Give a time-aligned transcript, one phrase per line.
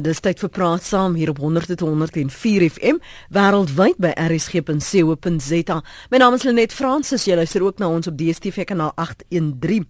[0.00, 3.00] Dis tyd vir praat saam hier op 100.104 FM
[3.36, 5.76] wêreldwyd by rsg.co.za.
[6.08, 7.26] My naam is Lenet Fransis.
[7.28, 9.84] Jy luister ook na ons op DStv kanaal 813.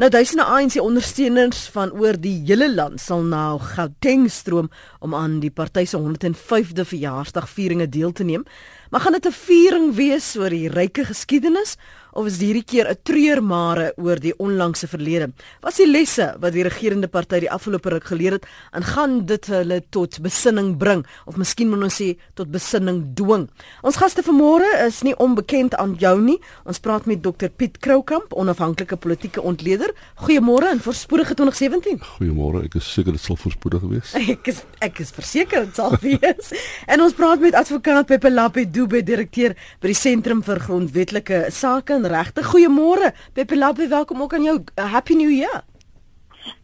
[0.00, 4.70] Nou duisende ANC ondersteuners van oor die hele land sal nou Gauteng stroom
[5.04, 8.46] om aan die party se 105de verjaarsdagvieringe deel te neem.
[8.88, 11.76] Maar gaan dit 'n viering wees oor die ryke geskiedenis
[12.12, 15.32] of is hierdie keer 'n treurmare oor die onlangse verlede?
[15.60, 19.26] Wat is die lesse wat die regerende party die afgelope ruk geleer het en gaan
[19.26, 23.48] dit hulle tot besinning bring of miskien moet ons sê tot besinning dwing?
[23.82, 26.38] Ons gaste vanmôre is nie onbekend aan jou nie.
[26.64, 29.92] Ons praat met Dr Piet Kroukamp, onafhanklike politieke ontleder.
[30.16, 32.00] Goeiemôre en voorspoedige 2017.
[32.18, 32.64] Goeiemôre.
[32.64, 34.14] Ek is seker dit sal voorspoedig wees.
[34.32, 36.52] Ek is ek is verseker dit sal wees.
[36.92, 42.01] en ons praat met advokaat Pepe Lapie Dube direkteur by die Sentrum vir Grondwetlike Sake
[42.02, 42.42] en Regte.
[42.42, 43.12] Goeiemôre.
[43.32, 44.64] Pepe Lapie, welkom ook aan jou.
[44.74, 45.62] Uh, Happy New Year.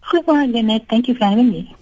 [0.00, 0.88] Goeiemôre net.
[0.88, 1.76] Thank you for having me.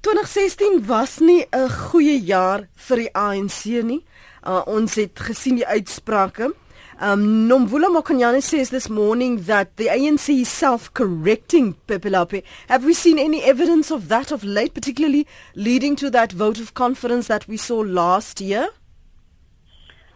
[0.00, 4.04] 2016 was nie 'n goeie jaar vir die ANC nie.
[4.46, 6.54] Uh, ons het gesien die uitsprake.
[7.00, 12.44] Um Nomvula Mokonyane says this morning that the ANC is self-correcting Pepe Lapie.
[12.68, 16.74] Have we seen any evidence of that of late, particularly leading to that vote of
[16.74, 18.68] confidence that we saw last year?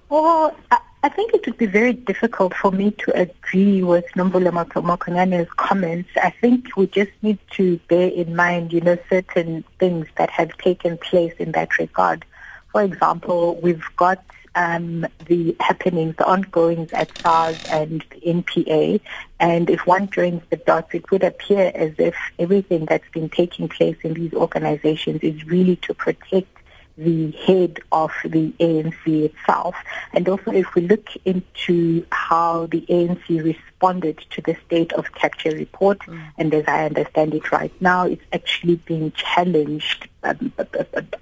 [0.08, 0.54] Well,
[1.02, 6.10] I, think it would be very difficult for me to agree with Nombula Makonyane's comments.
[6.16, 10.56] I think we just need to bear in mind, you know, certain things that have
[10.58, 12.24] taken place in that regard.
[12.72, 14.22] For example, we've got
[14.54, 19.00] um, the happenings, the ongoings at SARS and the NPA.
[19.38, 23.68] And if one joins the dots, it would appear as if everything that's been taking
[23.68, 26.57] place in these organizations is really to protect
[26.98, 29.76] the head of the ANC itself.
[30.12, 35.52] And also if we look into how the ANC responded to the state of capture
[35.52, 36.20] report, mm.
[36.36, 40.08] and as I understand it right now, it's actually being challenged.
[40.24, 40.52] Um,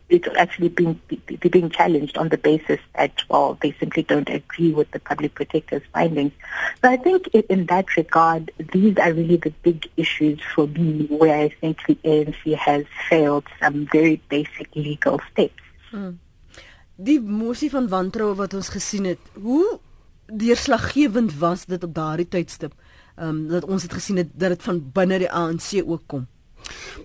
[0.08, 0.98] it's actually being,
[1.40, 5.82] being challenged on the basis that, well, they simply don't agree with the public protector's
[5.92, 6.32] findings.
[6.82, 11.38] So I think in that regard, these are really the big issues for me where
[11.38, 15.52] I think the ANC has failed some very basic legal steps.
[16.96, 19.78] Die mosie van wantroue wat ons gesien het, hoe
[20.26, 22.72] deurslaggewend was dit op daardie tydstip?
[23.16, 26.26] Ehm um, dat ons het gesien het dat dit van binne die ANC ook kom.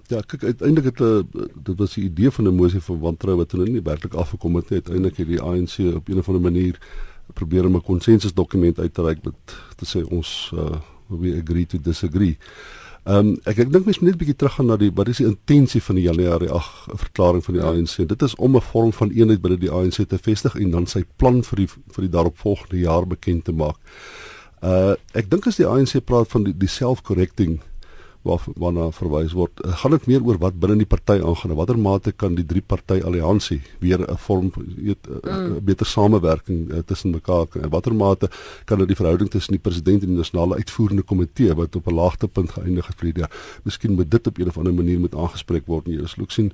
[0.07, 3.51] Ja, kyk uiteindelik het uh, dit was die idee van 'n mosie van wantroue wat
[3.51, 4.79] hulle nie werklik afgekom het nie.
[4.79, 6.79] Uiteindelik het die ANC op 'n of ander manier
[7.33, 9.35] probeer om 'n konsensusdokument uit te reik met
[9.75, 12.37] te sê ons uh, we agree to disagree.
[13.03, 15.17] Ehm um, ek ek dink mens moet net 'n bietjie teruggaan na die wat is
[15.17, 18.07] die intensie van die Januarie 8 verklaring van die ANC.
[18.07, 21.03] Dit is om 'n vorm van eenheid binne die ANC te vestig en dan sy
[21.17, 23.77] plan vir die vir die daaropvolgende jaar bekend te maak.
[24.61, 27.61] Uh ek dink as die ANC praat van die, die self-correcting
[28.21, 29.61] waar waarna verwys word.
[29.65, 32.61] Uh, gaan dit meer oor wat binne die party aangaan watter mate kan die drie
[32.61, 35.65] party alliansie weer 'n vorm weet 'n uh, mm.
[35.65, 38.29] beter samewerking uh, tussen mekaar en watter mate
[38.65, 41.93] kan dit die verhouding tussen die president en die nasionale uitvoerende komitee wat op 'n
[41.93, 43.31] laagtepunt geëindig het vir die jaar.
[43.63, 46.51] Miskien moet dit op 'n of ander manier moet aangespreek word en jy sien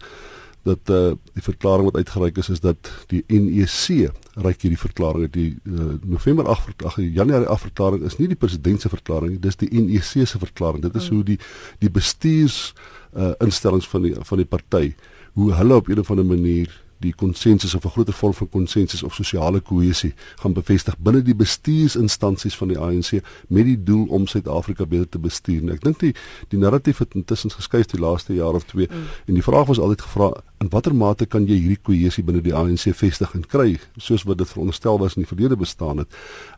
[0.67, 4.11] dat uh, die verklaring wat uitgereik is is dat die NEC
[4.45, 8.91] reik hierdie verklaring die uh, November 8 ag Januarie afverklaring is nie die president se
[8.93, 11.15] verklaring nie dis die NEC se verklaring dit is hmm.
[11.15, 11.39] hoe die
[11.83, 12.73] die bestuurs
[13.15, 14.91] uh, instellings van die van die party
[15.37, 16.69] hoe hulle op 'n of ander manier
[17.03, 21.35] die konsensus of 'n groter vorm van konsensus of sosiale kohesie gaan bevestig binne die
[21.35, 25.61] bestuursinstansies van die ANC met die doel om Suid-Afrika beter te bestuur.
[25.61, 26.13] En ek dink die
[26.47, 29.03] die narratief het intussen geskuif die laaste jaar of twee mm.
[29.25, 32.55] en die vraag was altyd gevra in watter mate kan jy hierdie kohesie binne die
[32.55, 36.07] ANC vestig en kry soos wat dit veronderstel was in die verlede bestaan het.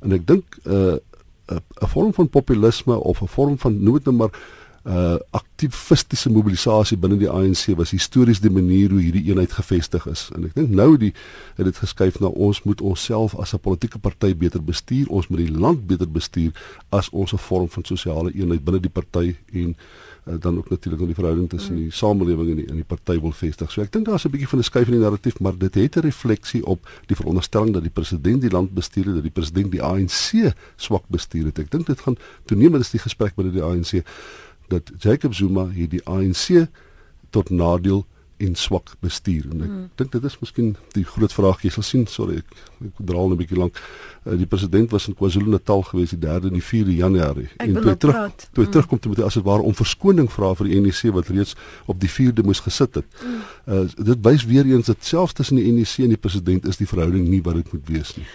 [0.01, 0.97] En ek dink 'n uh,
[1.49, 4.33] 'n uh, vorm van populisme of 'n vorm van noem dit nou maar
[4.85, 10.29] uh aktivistiese mobilisasie binne die ANC was histories die manier hoe hierdie eenheid gevestig is
[10.35, 11.11] en ek dink nou die
[11.57, 15.43] het dit geskuif na ons moet onsself as 'n politieke party beter bestuur ons moet
[15.43, 16.51] die land beter bestuur
[16.89, 19.75] as ons 'n vorm van sosiale eenheid binne die party en
[20.25, 23.19] uh, dan ook natuurlik in die verhouding tussen die samelewing en die in die party
[23.19, 23.71] wil vestig.
[23.71, 25.95] So ek dink daar's 'n bietjie van 'n skuif in die narratief, maar dit het
[25.95, 29.71] 'n refleksie op die veronderstelling dat die president die land bestuur het, dat die president
[29.71, 31.59] die ANC swak bestuur het.
[31.59, 34.03] Ek dink dit gaan toenemend is die gesprek binne die ANC
[34.69, 36.67] dat Jacob Zuma hierdie ANC
[37.29, 38.05] tot nadeel
[38.39, 39.87] en swak bestuur en ek hmm.
[39.99, 42.53] dink dit is miskien die groot vraag jy sal sien sorry ek,
[42.87, 46.55] ek draal 'n bietjie lank uh, die president was in KwaZulu-Natal gewees die 3de en
[46.55, 48.47] die 4de Januarie ek en toe terug praat.
[48.53, 48.71] toe hmm.
[48.75, 51.55] terugkom toe moet hy as dit ware om verskoning vra vir die NEC wat reeds
[51.91, 53.41] op die 4de moes gesit het hmm.
[53.67, 56.87] uh, dit wys weer eens dat selfs tussen die NEC en die president is die
[56.87, 58.29] verhouding nie wat dit moet wees nie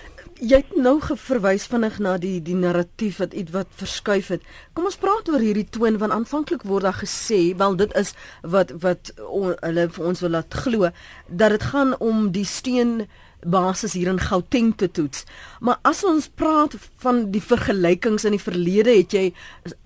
[0.44, 4.42] Jy het nou verwys vinnig na die die narratief wat iets wat verskuif het.
[4.76, 8.12] Kom ons praat oor hierdie toon want aanvanklik word daar gesê, wel dit is
[8.42, 10.90] wat wat on, hulle vir ons wil laat glo
[11.28, 13.06] dat dit gaan om die steun
[13.40, 15.24] basis hier in Gauteng te toets.
[15.64, 19.26] Maar as ons praat van die vergelykings in die verlede, het jy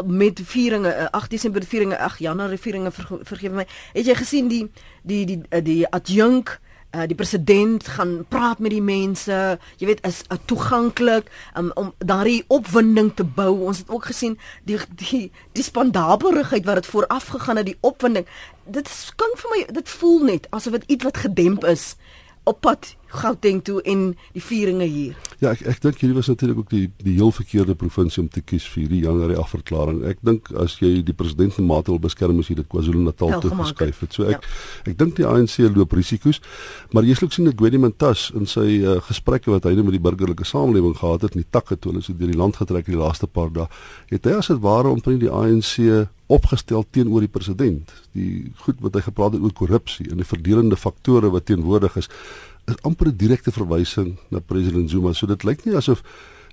[0.07, 4.51] met vieringe 8 eh, Desember vieringe, ag Januarie vieringe ver, vergewe my, het jy gesien
[4.51, 4.65] die
[5.03, 6.59] die die die, die adjunk
[6.99, 11.93] Uh, die president gaan praat met die mense, jy weet is uh, toeganklik um, om
[12.03, 13.53] daardie opwinding te bou.
[13.71, 14.35] Ons het ook gesien
[14.67, 18.27] die die die spandabelrigheid wat dit vooraf gegaan het, die opwinding.
[18.67, 21.93] Dit klink vir my dit voel net asof dit iets wat gedemp is
[22.49, 25.15] op pad Gauteng toe en die vieringe hier.
[25.41, 28.43] Ja, ek ek dink hierdie was natuurlik ook die die heel verkeerde provinsie om te
[28.45, 30.03] kies vir hierdie Januarie afverklaring.
[30.11, 33.55] Ek dink as jy die president se maat wil beskerm, moet jy dit KwaZulu-Natal toe
[33.63, 34.13] verskuif het.
[34.13, 34.53] So ek ja.
[34.93, 36.43] ek dink die ANC loop risiko's,
[36.93, 39.89] maar jy sien ook sien dat Gwedi Mantas in sy uh, gesprekke wat hy nou
[39.89, 42.61] met die burgerlike samelewing gehad het in die takke toe hulle so deur die land
[42.61, 43.71] getrek het die laaste paar dae,
[44.13, 47.93] het hy as dit ware omtrent die ANC opgestel teenoor die president.
[48.13, 52.09] Die goed wat hy gepraat het oor korrupsie en die verdelende faktore wat teenwoordig is
[52.69, 55.13] is amper 'n direkte verwysing na president Zuma.
[55.13, 56.03] So dit lyk nie asof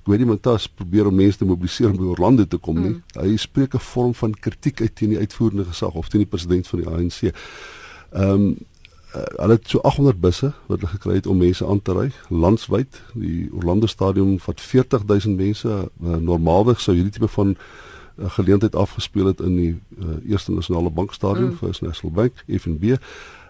[0.05, 2.93] Gwedi Mantas probeer om mense te mobiliseer om by Orlando te kom nie.
[2.93, 3.01] Mm.
[3.21, 6.67] Hy spreek 'n vorm van kritiek uit teen die uitvoerende gesag of teen die president
[6.67, 7.21] van die ANC.
[7.21, 8.57] Ehm um,
[9.15, 13.01] hulle het so 800 busse wat hulle gekry het om mense aan te ry landwyd.
[13.13, 15.67] Die Orlando stadion vat 40000 mense.
[16.03, 17.55] Uh, Normaalweg sou hierdie tipe van
[18.17, 21.57] uh, geleentheid afgespeel het in die uh, Eerste Nasionale Bank stadion mm.
[21.57, 22.97] vir National Bank FNB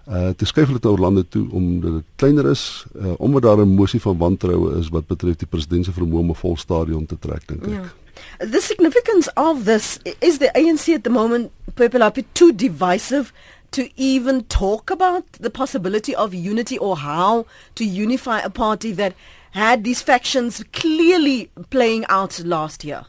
[0.05, 3.75] uh te skuif hulle na Orlando toe omdat dit kleiner is uh, omdat daar 'n
[3.75, 7.17] mosie van wantroue is wat betref die president se vermoë om 'n vol stadion te
[7.19, 7.69] trek dink ek.
[7.69, 7.83] Yeah.
[7.83, 8.47] Ja.
[8.51, 13.31] The significance of this is the ANC at the moment people are too divisive
[13.71, 19.13] to even talk about the possibility of unity or how to unify a party that
[19.51, 23.05] had these factions clearly playing out last year.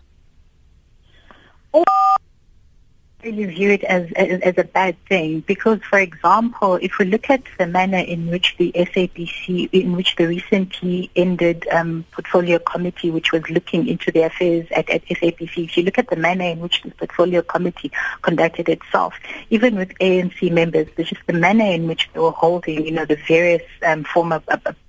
[1.76, 1.84] Oh
[3.26, 7.28] really view it as, as, as a bad thing because, for example, if we look
[7.28, 13.10] at the manner in which the SAPC, in which the recently ended um, portfolio committee,
[13.10, 16.44] which was looking into the affairs at, at SAPC, if you look at the manner
[16.44, 17.90] in which the portfolio committee
[18.22, 19.14] conducted itself,
[19.50, 23.18] even with ANC members, just the manner in which they were holding, you know, the
[23.26, 24.38] various um, uh,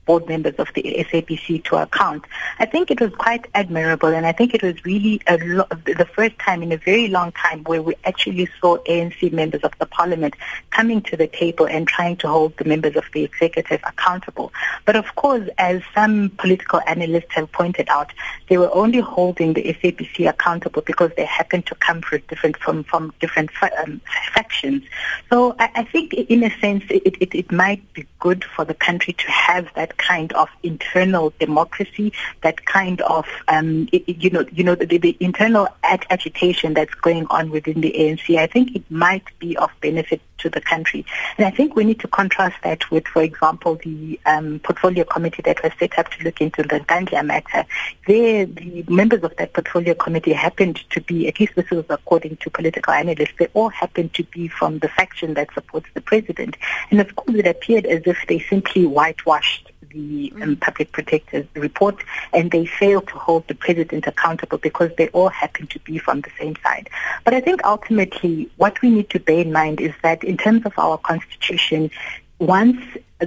[0.07, 2.25] board members of the SAPC to account.
[2.59, 6.39] I think it was quite admirable and I think it was really lo- the first
[6.39, 10.33] time in a very long time where we actually saw ANC members of the parliament
[10.71, 14.51] coming to the table and trying to hold the members of the executive accountable.
[14.85, 18.11] But of course, as some political analysts have pointed out,
[18.49, 22.83] they were only holding the SAPC accountable because they happened to come from different from,
[22.83, 23.49] from different
[23.83, 24.01] um,
[24.33, 24.83] factions.
[25.29, 28.73] So I, I, think in a sense it, it, it might be good for the
[28.73, 34.45] country to have that kind of internal democracy, that kind of, um, it, you know,
[34.51, 38.37] you know, the, the internal ag- agitation that's going on within the ANC.
[38.37, 41.05] I think it might be of benefit to the country.
[41.37, 45.41] And I think we need to contrast that with, for example, the um, portfolio committee
[45.43, 47.65] that was set up to look into the Gandlia matter.
[48.07, 52.37] There, the members of that portfolio committee happened to be, at least this was according
[52.37, 56.57] to political analysts, they all happened to be from the faction that supports the president.
[56.91, 62.03] And of course, it appeared as if they simply whitewashed the um, public protector's report
[62.33, 66.21] and they fail to hold the president accountable because they all happen to be from
[66.21, 66.89] the same side.
[67.23, 70.65] But I think ultimately what we need to bear in mind is that in terms
[70.65, 71.91] of our constitution,
[72.39, 72.81] once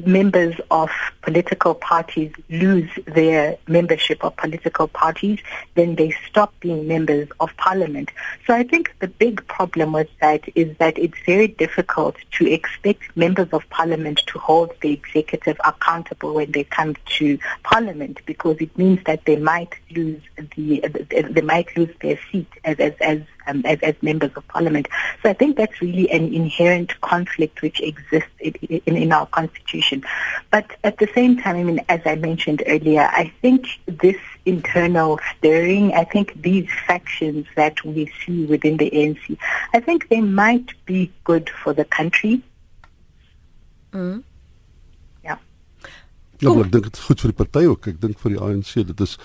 [0.06, 0.90] members of
[1.22, 5.40] political parties lose their membership of political parties,
[5.74, 8.10] then they stop being members of parliament.
[8.46, 13.16] So I think the big problem with that is that it's very difficult to expect
[13.16, 18.76] members of parliament to hold the executive accountable when they come to parliament because it
[18.78, 20.22] means that they might lose
[20.56, 20.80] the
[21.30, 24.88] they might lose their seat as as, as um, as, as, members of parliament.
[25.22, 28.54] So I think that's really an inherent conflict which exists in,
[28.86, 30.04] in, in, our constitution.
[30.50, 34.16] But at the same time, I mean, as I mentioned earlier, I think this
[34.46, 39.36] internal stirring, I think these factions that we see within the ANC,
[39.74, 42.42] I think they might be good for the country.
[43.92, 44.22] Mm.
[46.40, 46.48] Ja.
[46.48, 47.86] Ja, maar ek dink dit is goed vir die party ook.
[47.86, 49.16] Ek dink vir die ANC dit is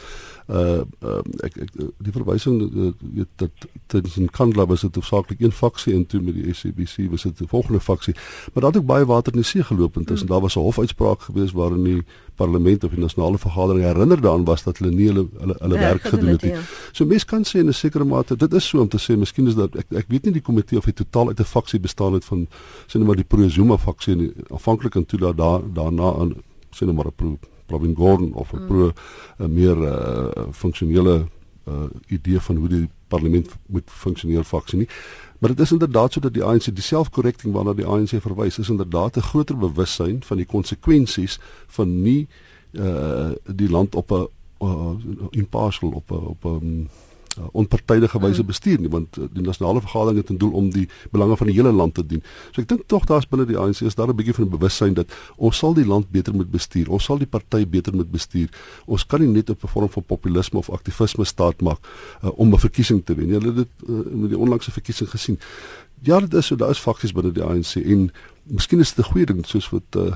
[0.47, 1.71] uh, uh ek, ek
[2.03, 6.21] die verwysing uh, weet dat tens in Kandla was dit hoofsaaklik een faksie en toe
[6.21, 8.13] met die SABC was dit 'n volgende faksie
[8.53, 10.33] maar daar het ook baie water in die see geloop intussen mm.
[10.33, 12.03] daar was 'n hofuitspraak gewees waarin die
[12.35, 16.01] parlement of die nasionale vergadering herinner daaraan was dat hulle nie hulle hulle, hulle werk
[16.01, 16.51] gedoen het nie.
[16.51, 16.61] Ja.
[16.91, 19.47] So mense kan sê in 'n sekere mate dit is so om te sê miskien
[19.47, 22.13] is dat ek ek weet nie die komitee of hy totaal uit 'n faksie bestaan
[22.13, 22.47] het van
[22.87, 26.35] sê net maar die pro Zuma faksie afhanklik en toe daar daarna aan
[26.75, 28.67] sê net maar 'n pro Pravin Gordhan of 'n mm.
[28.67, 28.91] pro
[29.37, 31.27] 'n meer uh, funksionele
[31.67, 34.89] uh, idee van hoe die parlement moet funksioneer faksie nie.
[35.39, 38.69] Maar dit is inderdaad so dat die ANC die selfkorrekting waarna die ANC verwys is
[38.69, 42.27] inderdaad 'n groter bewussyn van die konsekwensies van nie
[42.71, 44.27] uh, die land op 'n
[44.61, 44.91] uh,
[45.29, 46.89] impartial op 'n op 'n
[47.37, 48.47] uh, onpartydige wyse mm.
[48.47, 51.55] bestuur nie want uh, die nasionale vergadering het 'n doel om die belange van die
[51.55, 52.23] hele land te dien.
[52.51, 54.93] So ek dink tog daar's binne die ANC is daar 'n bietjie van 'n bewussyn
[54.93, 56.89] dat ons sal die land beter moet bestuur.
[56.89, 58.49] Ons sal die party beter moet bestuur.
[58.85, 61.79] Ons kan nie net op 'n vorm van populisme of aktivisme staat maak
[62.23, 63.27] uh, om 'n verkiesing te wen.
[63.27, 65.39] Julle het dit uh, met die onlangse verkiesing gesien.
[66.01, 68.11] Ja, dit is so daar is faksies binne die ANC en
[68.43, 70.15] miskien is dit 'n goeie ding soos wat uh,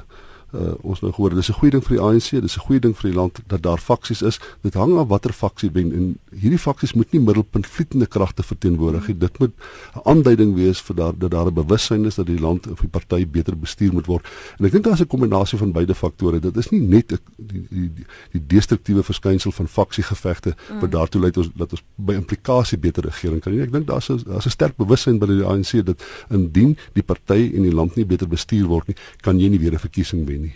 [0.53, 2.95] uh, ons nou gehoor dis 'n goeie ding vir die ANC dis 'n goeie ding
[2.97, 4.39] vir die land dat daar faksies is.
[4.61, 9.07] Dit hang af watter faksie wen en hierdie faksies moet nie middelpunt vlietende kragte verteenwoordig
[9.07, 9.17] nie.
[9.17, 9.53] Dit moet
[9.95, 12.89] 'n aanduiding wees vir daar dat daar 'n bewussyn is dat die land of die
[12.89, 14.25] party beter bestuur moet word.
[14.59, 16.39] En ek dink daar's 'n kombinasie van beide faktore.
[16.39, 20.79] Dit is nie net die die die, die destruktiewe verskynsel van faksiegevegte mm.
[20.79, 24.09] wat daartoe lei ons dat ons by implikasie beter regering kan nie ek dink daar's
[24.09, 27.95] 'n daar's 'n sterk bewussyn binne die ANC dat indien die party en die land
[27.95, 30.55] nie beter bestuur word nie kan jy nie weer 'n verkiesing wen nie.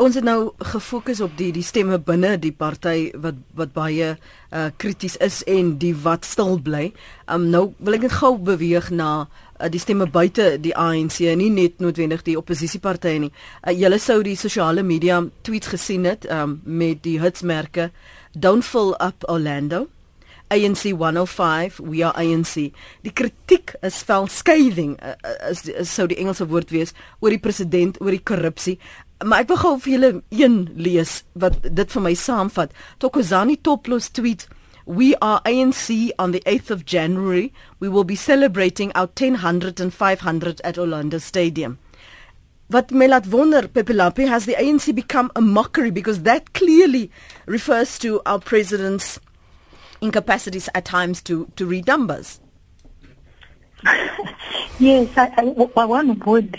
[0.00, 4.68] Ons het nou gefokus op die die stemme binne die party wat wat baie uh
[4.80, 6.86] krities is en die wat stil bly.
[7.28, 11.42] Um nou wil ek net gou beweeg na uh, die stemme buite die ANC en
[11.42, 13.32] nie net noodwendig die oppositiepartye nie.
[13.60, 17.90] Uh, julle sou die sosiale media tweets gesien het um met die hitsmerke
[18.32, 19.88] Don't fill up Orlando.
[20.50, 22.70] ANC 105 we are ANC
[23.04, 24.96] die kritiek is fel scathing
[25.50, 28.78] is, is sou die Engelse woord wees oor die president oor die korrupsie
[29.24, 32.72] maar ek wil gou vir julle een lees wat dit vir my saamvat.
[33.02, 34.48] Tokozani Toplos tweet
[34.86, 37.52] We are ANC on the 8th of January.
[37.78, 41.78] We will be celebrating our 1000 and 500 at Orlando Stadium.
[42.70, 47.10] Wat my laat wonder, Pepelapi, has the ANC become a mockery because that clearly
[47.46, 49.20] refers to our president's
[50.00, 52.40] incapacities at times to, to read numbers.
[54.78, 56.58] yes, I, I, one would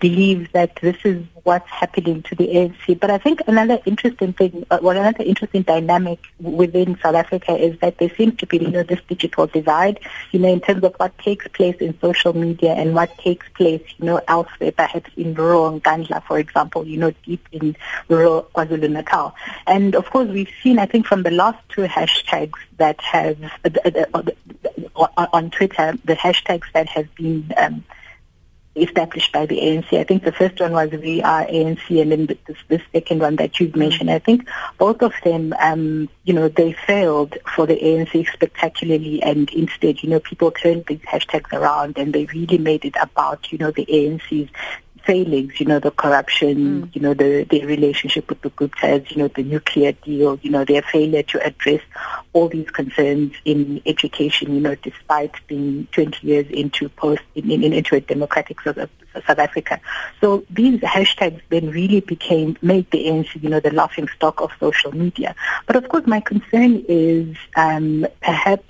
[0.00, 2.98] believe that this is what's happening to the ANC.
[2.98, 7.78] But I think another interesting thing, uh, well, another interesting dynamic within South Africa is
[7.80, 10.00] that there seems to be, you know, this digital divide,
[10.30, 13.82] you know, in terms of what takes place in social media and what takes place,
[13.98, 17.76] you know, elsewhere, perhaps in rural Ngandla, for example, you know, deep in
[18.08, 19.34] rural KwaZulu-Natal.
[19.66, 24.04] And of course, we've seen, I think, from the last two hashtags that have, uh,
[24.14, 24.22] uh,
[24.98, 27.84] uh, on Twitter, the hashtags that have been um,
[28.80, 29.92] established by the ANC.
[29.98, 33.36] I think the first one was We Are ANC, and then this, this second one
[33.36, 34.10] that you've mentioned.
[34.10, 39.50] I think both of them, um, you know, they failed for the ANC spectacularly, and
[39.50, 43.58] instead, you know, people turned these hashtags around and they really made it about, you
[43.58, 44.50] know, the ANC's
[45.04, 46.94] failings, you know, the corruption, mm.
[46.94, 50.64] you know, the, their relationship with the Guptas, you know, the nuclear deal, you know,
[50.64, 51.80] their failure to address
[52.32, 57.72] all these concerns in education, you know, despite being 20 years into post, in, in,
[57.72, 59.80] into a democratic South, South Africa.
[60.20, 64.50] So these hashtags then really became, made the ANC, you know, the laughing stock of
[64.60, 65.34] social media.
[65.66, 68.64] But of course, my concern is um, perhaps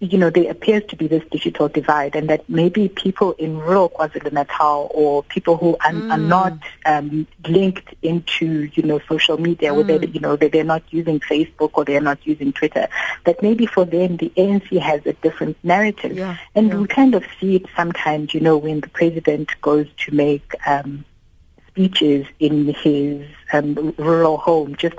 [0.00, 3.88] you know, there appears to be this digital divide and that maybe people in rural
[3.90, 6.12] KwaZulu-Natal or people who are, mm.
[6.12, 9.76] are not um, linked into, you know, social media, mm.
[9.76, 12.88] whether, you know, they're not using Facebook or they're not using Twitter,
[13.24, 16.16] that maybe for them the ANC has a different narrative.
[16.16, 16.36] Yeah.
[16.54, 16.76] And yeah.
[16.76, 21.04] we kind of see it sometimes, you know, when the president goes to make um,
[21.68, 24.96] speeches in his um, rural home, just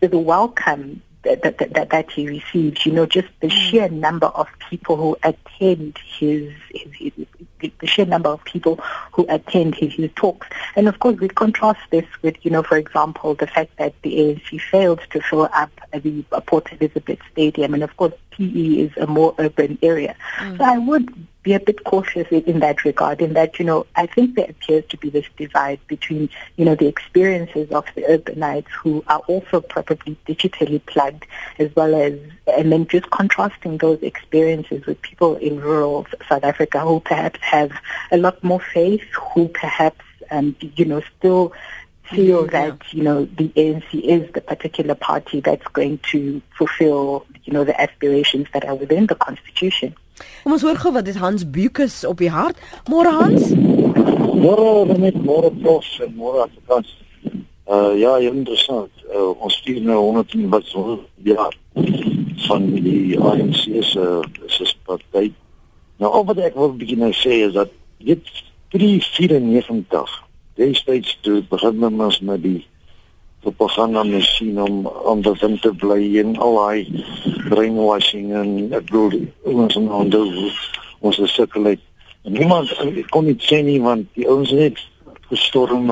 [0.00, 3.50] the welcome that, that, that, he receives, you know, just the mm.
[3.50, 7.12] sheer number of people who attend his, his, his,
[7.80, 8.76] the sheer number of people
[9.12, 10.46] who attend his, his talks.
[10.76, 14.16] And of course, we contrast this with, you know, for example, the fact that the
[14.16, 17.74] ANC failed to fill up the Port Elizabeth Stadium.
[17.74, 20.16] And of course, PE is a more urban area.
[20.38, 20.58] Mm.
[20.58, 24.06] So I would be a bit cautious in that regard in that, you know, I
[24.06, 28.70] think there appears to be this divide between, you know, the experiences of the urbanites
[28.82, 31.26] who are also probably digitally plugged
[31.58, 36.80] as well as, and then just contrasting those experiences with people in rural South Africa
[36.80, 37.70] who perhaps have
[38.10, 40.00] a lot more faith, who perhaps,
[40.30, 41.52] um, you know, still
[42.14, 42.50] feel yeah.
[42.50, 47.64] that you know the ANC is the particular party that's going to fulfill you know
[47.64, 49.94] the aspirations that are within the constitution.
[50.42, 52.58] Kom ons hoor gou wat dit Hans Bukus op die hart.
[52.90, 53.50] Môre Hans.
[54.44, 56.90] Môre net môre pros en môre Afrikaans.
[57.64, 58.92] Uh ja, interessant.
[59.08, 61.48] Uh, ons stuur nou 100 wat so ja
[62.46, 64.04] van die ANC se
[64.52, 65.32] se party.
[65.98, 68.30] Nou wat ek wil begin nou sê is dat dit
[68.74, 70.23] 394
[70.58, 72.66] destyds toe begin ons met die
[73.44, 77.04] propaganda masjien om om dat in te bly en al daai
[77.48, 80.30] brainwashing en ek bedoel ons en ander
[81.00, 81.80] ons is sukkel en
[82.38, 82.72] niemand
[83.10, 84.80] kon dit sê nie want die ouens het
[85.28, 85.90] gestorm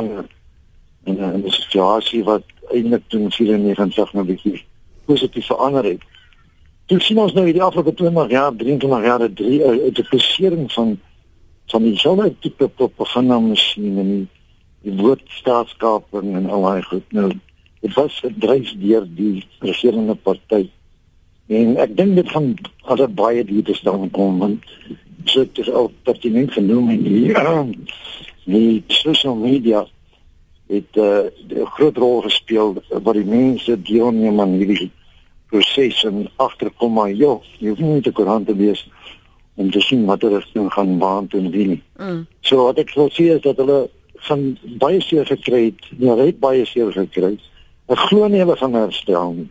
[1.04, 4.64] in 'n situasie wat eintlik toen 94 nou bietjie
[5.04, 6.02] positief verander het.
[6.86, 11.00] Toe sien ons nou hierdie afgelope 20 jaar, 23 jaar, 'n 'n deprisering van
[11.66, 14.28] van die hele tipe propaganda masjien en die,
[14.82, 17.06] die woord staatskaping en al daai goed.
[17.16, 17.30] Nou
[17.82, 20.68] dit was gedryf deur die regerende party.
[21.50, 22.52] En ek dink dit gaan
[22.92, 24.68] alle baie dieper staan kom want
[25.24, 27.34] so dit is ook pertinent genoem in die
[28.54, 29.84] die social media
[30.72, 34.90] het uh, 'n groot rol gespeel wat die mense deelneem aan hierdie
[35.50, 38.86] proses en agterkom maar ja, jy hoef nie te koerant te wees
[39.54, 41.82] om te sien wat er rigting gaan baan toe nie.
[41.96, 42.26] Mm.
[42.40, 43.90] So wat ek wil sê is dat hulle
[44.28, 44.44] van
[44.82, 47.34] baie seer gekry het, hulle het baie seer gekry.
[47.90, 49.48] Ek glo nie hulle gaan herstel nie.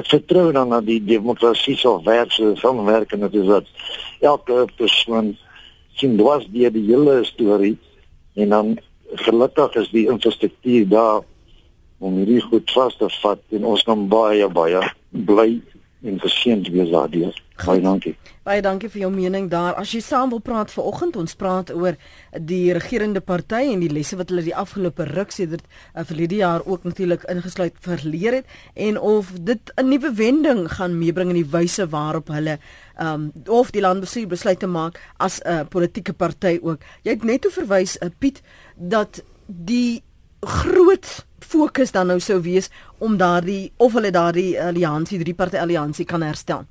[0.00, 3.66] Ek vertrou dan dat die demokrasie sal werk so saamwerk en dit is dat
[4.24, 5.34] elke persoon
[6.00, 7.76] sien dwars deur die hele storie
[8.40, 8.72] en dan
[9.26, 11.20] gelukkig is die infrastruktuur daar
[12.02, 14.80] om hierdie goed vas te vat en ons kan baie baie
[15.28, 15.50] bly
[16.02, 17.34] en geseënd wees daardeur.
[17.62, 18.16] Baie dankie.
[18.42, 19.76] Baie dankie vir jou mening daar.
[19.78, 21.94] As jy saam wil praat vanoggend, ons praat oor
[22.34, 26.66] die regerende party en die lesse wat hulle die afgelope ruk sedert uh, verlede jaar
[26.66, 31.50] ook natuurlik ingesluit verleer het en of dit 'n nuwe wending gaan meebring in die
[31.50, 32.58] wyse waarop hulle
[32.98, 36.80] um of die land bestuur besluit te maak as 'n uh, politieke party ook.
[37.02, 38.42] Jy het net toe verwys uh, Piet
[38.74, 40.02] dat die
[40.40, 46.04] groot fokus dan nou sou wees om daardie of hulle daardie alliansie, drie party alliansie
[46.04, 46.66] kan herstel.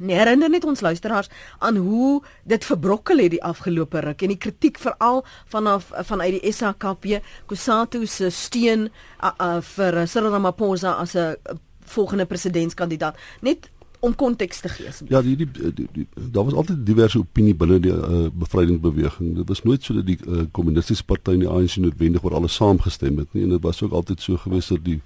[0.00, 1.28] Nee, herinner net ons luisteraars
[1.58, 5.20] aan hoe dit verbrokkel het die afgelope ruk en die kritiek veral
[5.52, 11.36] vanaf vanuit die SAKP, Kusatu se steun uh, uh, vir Cyril Ramaphosa as 'n
[11.84, 13.16] volgende presidentskandidaat.
[13.40, 13.68] Net
[14.00, 15.12] om konteks te gee asseblief.
[15.12, 19.34] Ja, die, die, die, die daar was altyd diverse opinie binne die uh, bevrydingsbeweging.
[19.36, 22.56] Dit was nooit so dat die uh, kommunistiese party en die ANC noodwendig oor alles
[22.56, 25.00] saamgestem het nie en dit was ook altyd so gewees dat die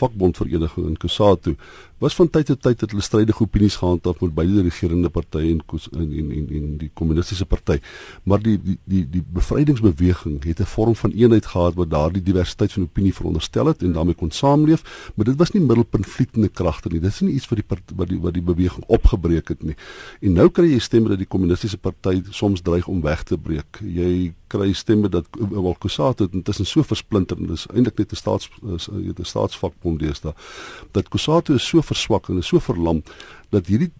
[0.00, 1.56] vakbondvereniging in Kusatu
[2.00, 5.52] was van tyd tot tyd het hulle strydige opinies gehandhaaf met beide die regerende partye
[5.52, 5.60] en,
[5.92, 7.76] en en en en die kommunistiese party.
[8.24, 12.72] Maar die die die die bevrydingsbeweging het 'n vorm van eenheid gehad wat daardie diversiteit
[12.72, 17.00] van opinie veronderstel het en daarmee kon saamleef, maar dit was nie middelpuntfliekende kragte nie.
[17.00, 19.76] Dit is nie iets wat die wat die wat die beweging opgebreek het nie.
[20.20, 23.80] En nou kry jy stemme dat die kommunistiese party soms dreig om weg te breek.
[23.84, 28.50] Jy kry stemme dat wel Kusatu intussen so versplinter en dis eintlik net 'n staats
[28.62, 30.34] 'n staatsvakbond deesdae
[30.92, 33.02] dat Kusatu is so verswak en is so verlam
[33.54, 33.92] dat hierdie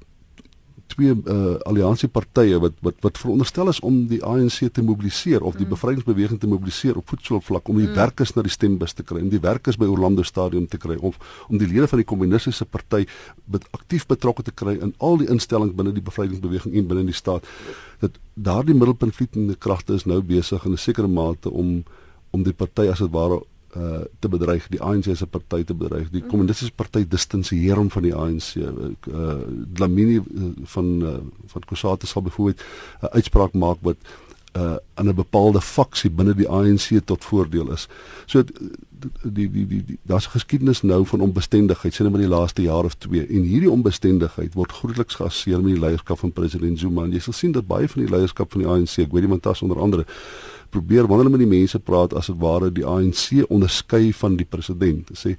[0.91, 5.67] twee uh, alliansiepartye wat wat wat veronderstel is om die ANC te mobiliseer of die
[5.67, 5.75] mm.
[5.75, 7.97] bevrydingsbeweging te mobiliseer op voetsoelvlak om die mm.
[7.99, 11.19] werkers na die stembus te kry, om die werkers by Orlando Stadium te kry of
[11.49, 13.05] om die lede van die kommunistiese party
[13.51, 17.17] bet, aktief betrokke te kry in al die instellings binne die bevrydingsbeweging en binne die
[17.17, 17.47] staat.
[18.03, 21.83] Dat daardie middelpuntvlietende kragte is nou besig in 'n sekere mate om
[22.31, 23.41] om die party as dit ware
[23.77, 26.31] uh te bedreig die ANC se party te bedreig die mm.
[26.31, 29.37] kommunistiese party distansieer hom van die ANC uh
[29.79, 31.19] Dlamini uh, van uh,
[31.53, 33.97] van Kusate sal byvoorbeeld 'n uh, uitspraak maak wat
[34.53, 37.89] uh aan 'n bepaalde faksie binne die ANC tot voordeel is.
[38.27, 42.85] So die die die, die daar's geskiedenis nou van onbestendigheid sien maar die laaste jaar
[42.85, 47.13] of 2 en hierdie onbestendigheid word grootliks geassosieer met die leierskap van president Zuma en
[47.13, 49.43] jy sal sien dat baie van die leierskap van die ANC, ek weet nie want
[49.43, 50.05] daar's onder andere
[50.71, 54.47] probeer wanneer hulle met die mense praat as dit ware die ANC onderskei van die
[54.47, 55.11] president.
[55.15, 55.37] Sê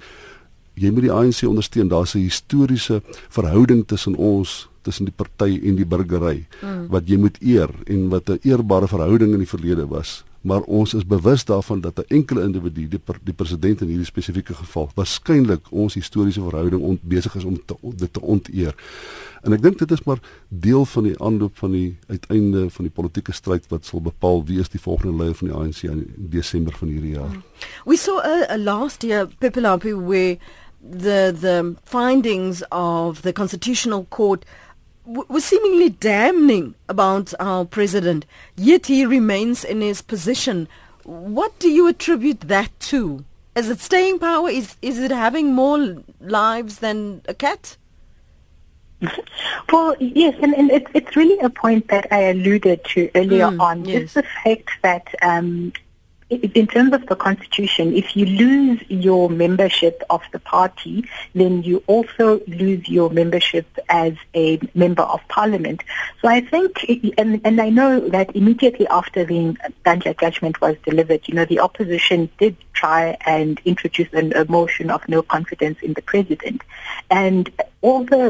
[0.74, 1.88] jy moet die ANC ondersteun.
[1.88, 6.86] Daar's 'n historiese verhouding tussen ons tussen die party en die burgery mm.
[6.92, 10.94] wat jy moet eer en wat 'n eerbare verhouding in die verlede was maar ons
[10.94, 15.70] is bewus daarvan dat 'n enkele individu die, die president in hierdie spesifieke geval waarskynlik
[15.70, 18.74] ons historiese verhouding ont, besig is om te, dit te onteer.
[19.42, 20.18] En ek dink dit is maar
[20.48, 24.58] deel van die aanloop van die uiteinde van die politieke stryd wat sal bepaal wie
[24.60, 27.30] is die volgende leier van die ANC in Desember van hierdie jaar.
[27.30, 27.42] Mm.
[27.84, 30.38] We saw a, a last year Pipilampi where
[30.90, 34.44] the the findings of the constitutional court
[35.04, 38.24] was seemingly damning about our president
[38.56, 40.68] yet he remains in his position
[41.04, 43.24] what do you attribute that to
[43.56, 47.76] is it staying power is is it having more lives than a cat
[49.72, 53.60] well, yes, and, and it, it's really a point that I alluded to earlier mm,
[53.60, 53.84] on.
[53.84, 54.02] Yes.
[54.02, 55.72] Just the fact that um,
[56.32, 61.82] in terms of the constitution, if you lose your membership of the party, then you
[61.86, 65.82] also lose your membership as a member of parliament.
[66.20, 66.84] So I think,
[67.18, 71.60] and, and I know that immediately after the Ganja judgment was delivered, you know, the
[71.60, 76.62] opposition did try and introduce an, a motion of no confidence in the president.
[77.10, 77.50] And
[77.82, 78.28] all the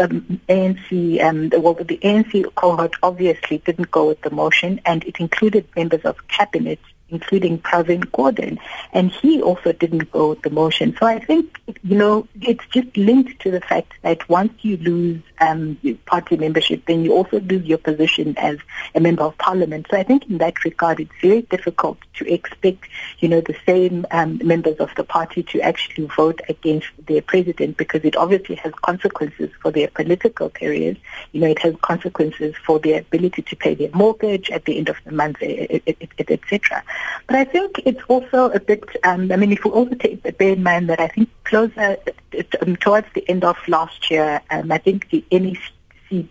[0.00, 5.20] um, ANC, um, well, the ANC cohort obviously didn't go with the motion, and it
[5.20, 8.58] included members of cabinet including Pravin Gordon,
[8.92, 10.96] and he also didn't go with the motion.
[10.98, 15.20] So I think, you know, it's just linked to the fact that once you lose
[15.40, 18.58] um, party membership, then you also lose your position as
[18.94, 19.86] a member of parliament.
[19.90, 22.84] So I think in that regard, it's very difficult to expect,
[23.20, 27.76] you know, the same um, members of the party to actually vote against their president
[27.76, 30.96] because it obviously has consequences for their political careers.
[31.32, 34.88] You know, it has consequences for their ability to pay their mortgage at the end
[34.88, 36.82] of the month, etc.
[37.26, 40.52] But I think it's also a bit, um, I mean, if we also take, bear
[40.52, 41.96] in mind that I think closer
[42.80, 45.58] towards the end of last year, um, I think the NEC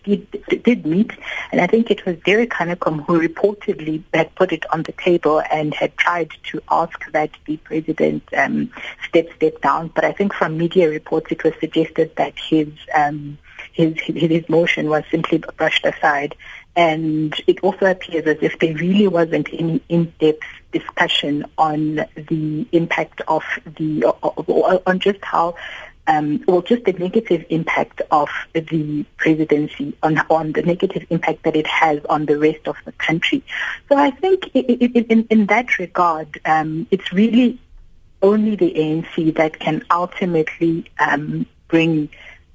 [0.03, 0.27] did,
[0.63, 1.11] did meet,
[1.51, 5.41] and I think it was Derek Hanekom who reportedly had put it on the table
[5.51, 8.71] and had tried to ask that the president um,
[9.07, 9.87] step step down.
[9.95, 13.37] But I think from media reports, it was suggested that his um,
[13.71, 16.35] his, his motion was simply brushed aside.
[16.75, 23.21] And it also appears as if there really wasn't any in-depth discussion on the impact
[23.27, 24.05] of the,
[24.85, 25.55] on just how
[26.09, 31.55] um, well, just the negative impact of the presidency on on the negative impact that
[31.55, 33.43] it has on the rest of the country.
[33.87, 37.59] So I think in, in, in that regard, um, it's really
[38.23, 42.09] only the ANC that can ultimately um, bring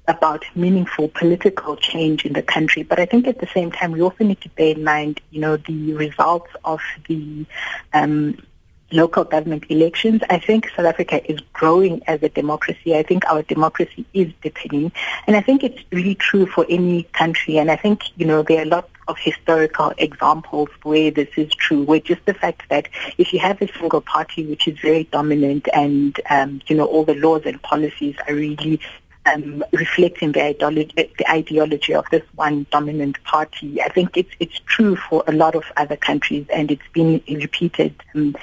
[0.07, 2.83] about meaningful political change in the country.
[2.83, 5.39] But I think at the same time, we also need to bear in mind, you
[5.39, 7.45] know, the results of the
[7.93, 8.37] um,
[8.95, 10.21] local government elections.
[10.29, 12.95] I think South Africa is growing as a democracy.
[12.95, 14.91] I think our democracy is deepening.
[15.27, 17.57] And I think it's really true for any country.
[17.57, 21.83] And I think, you know, there are lots of historical examples where this is true,
[21.83, 25.67] where just the fact that if you have a single party which is very dominant
[25.73, 28.79] and, um, you know, all the laws and policies are really
[29.25, 33.81] um, reflecting the ideology, the ideology of this one dominant party.
[33.81, 37.95] I think it's it's true for a lot of other countries, and it's been repeated
[38.13, 38.35] um,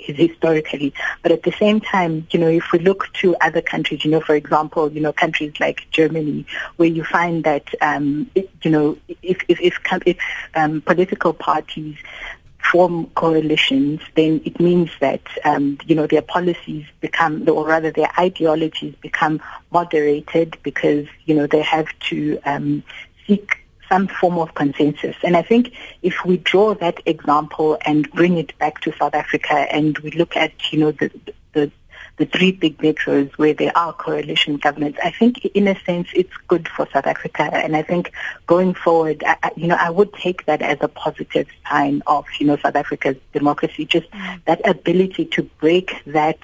[0.00, 0.92] historically.
[1.22, 4.20] But at the same time, you know, if we look to other countries, you know,
[4.20, 8.98] for example, you know, countries like Germany, where you find that, um, it, you know,
[9.22, 10.16] if if if, if
[10.54, 11.96] um, political parties
[12.70, 18.10] form coalitions, then it means that um, you know their policies become, or rather their
[18.18, 22.82] ideologies become moderated because you know they have to um,
[23.26, 23.59] seek
[23.90, 25.16] some form of consensus.
[25.22, 29.54] And I think if we draw that example and bring it back to South Africa,
[29.54, 31.10] and we look at you know the
[31.52, 31.70] the
[32.20, 34.98] the three big metros where there are coalition governments.
[35.02, 38.12] I think in a sense it's good for South Africa and I think
[38.46, 42.46] going forward, I, you know, I would take that as a positive sign of, you
[42.46, 44.44] know, South Africa's democracy, just mm.
[44.44, 46.38] that ability to break that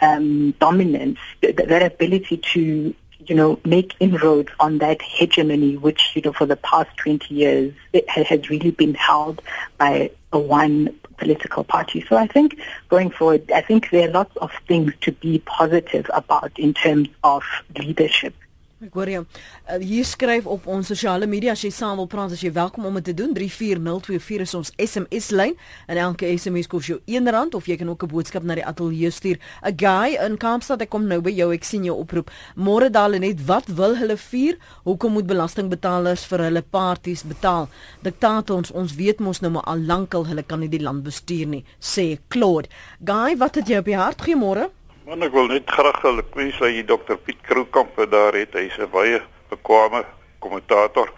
[0.00, 2.92] um, dominance, that, that ability to
[3.26, 7.74] you know, make inroads on that hegemony, which, you know, for the past 20 years,
[7.92, 9.42] it has really been held
[9.78, 12.04] by a one political party.
[12.08, 12.58] So I think
[12.88, 17.08] going forward, I think there are lots of things to be positive about in terms
[17.22, 17.42] of
[17.78, 18.34] leadership.
[18.82, 19.20] Ek hoor jou.
[19.22, 22.88] Uh, hier skryf op ons sosiale media as jy saam wil praat, as jy welkom
[22.88, 23.30] om dit te doen.
[23.36, 25.54] 34024 is ons SMS lyn
[25.86, 29.10] en elke SMS kos jou R1 of jy kan ook 'n boodskap na die ateljee
[29.14, 29.38] stuur.
[29.62, 31.52] 'n Guy in Kaapstad, ek kom nou by jou.
[31.52, 32.30] Ek sien jou oproep.
[32.56, 34.58] Môre daal net, wat wil hulle vier?
[34.84, 37.68] Hoekom moet belastingbetalers vir hulle parties betaal?
[38.02, 41.64] Diktators, ons weet mos nou maar al lankal hulle kan nie die land bestuur nie,
[41.78, 42.68] sê Claude.
[43.04, 44.20] Guy, wat het jy op die hart?
[44.22, 44.70] Goeiemôre.
[45.02, 48.52] Man ek wil net graag hulle kwes dat jy Dr Piet Kroukamp daar het.
[48.54, 49.18] Hy's 'n baie
[49.50, 50.04] bekwame
[50.38, 51.10] kommentator.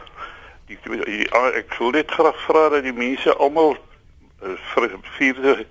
[0.66, 4.88] Die, die ek sou net graag vra dat die mense almal uh, vir
[5.20, 5.66] 4de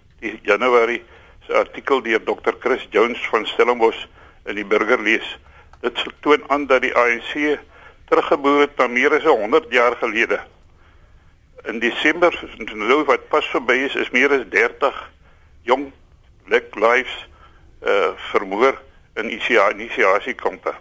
[0.45, 1.01] Januarie
[1.47, 4.05] se artikel deur Dr Chris Jones van Stellenbosch
[4.45, 5.39] in die Burger lees.
[5.81, 7.57] Dit toon aan dat die ANC
[8.05, 10.39] teruggeboor het na meer as 100 jaar gelede.
[11.65, 12.29] In Desember
[12.73, 15.09] nou wat pas verby is, is meer as 30
[15.65, 15.89] jong
[16.45, 17.32] black lives
[17.85, 18.81] uh vermoor
[19.15, 20.73] in ICA inisiasiekampe.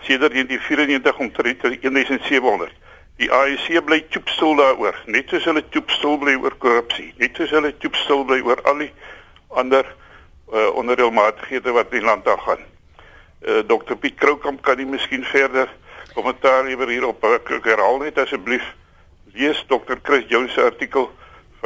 [0.00, 2.72] Sedert 1994 omtrent 1700.
[3.16, 7.72] Die ANC bly choopstil daaroor, net soos hulle choopstil bly oor korrupsie, net soos hulle
[7.80, 8.90] choopstil bly oor al die
[9.56, 9.88] ander
[10.52, 12.60] uh onderdeelmatighede wat in die land daar gaan.
[13.40, 15.72] Uh Dr Piet Kroukamp kan nie miskien verder
[16.14, 17.24] kommentaar lewer hierop.
[17.24, 18.68] Ek herhaal net asseblief
[19.32, 21.08] lees Dr Chris Jones se artikel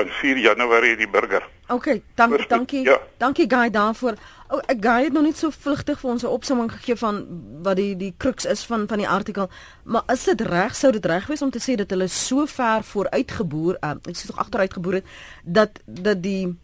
[0.00, 1.44] van 4 Januarie die burger.
[1.68, 2.84] OK, dankie Goed, dankie.
[2.84, 2.98] ja.
[3.18, 4.14] Dankie Guy daarvoor.
[4.48, 7.26] O, oh, Guy het nog net so vlugtig vir ons 'n opsomming gegee van
[7.62, 9.48] wat die die crux is van van die artikel.
[9.84, 12.82] Maar is dit reg sou dit reg wees om te sê dat hulle so ver
[12.82, 15.06] vooruitgeboor, uh, ek sê tog agteruitgeboor het
[15.44, 16.56] dat dat die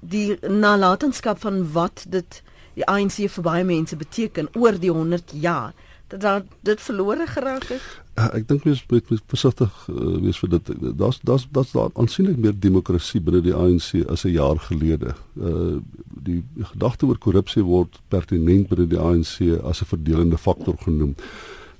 [0.00, 2.42] die nalatenskap van wat dit
[2.74, 5.72] die ANC vir baie mense beteken oor die 100 jaar
[6.08, 7.82] dat daar dit verlore geraak het.
[8.14, 10.68] Ja, ek dink mens moet versigtig uh, wees vir dit.
[10.98, 15.14] Daar's daar's daar's daar aansienlik meer demokrasie binne die ANC as 'n jaar gelede.
[15.34, 15.82] Uh
[16.24, 21.16] die gedagte oor korrupsie word pertinent binne die ANC as 'n verdelende faktor genoem.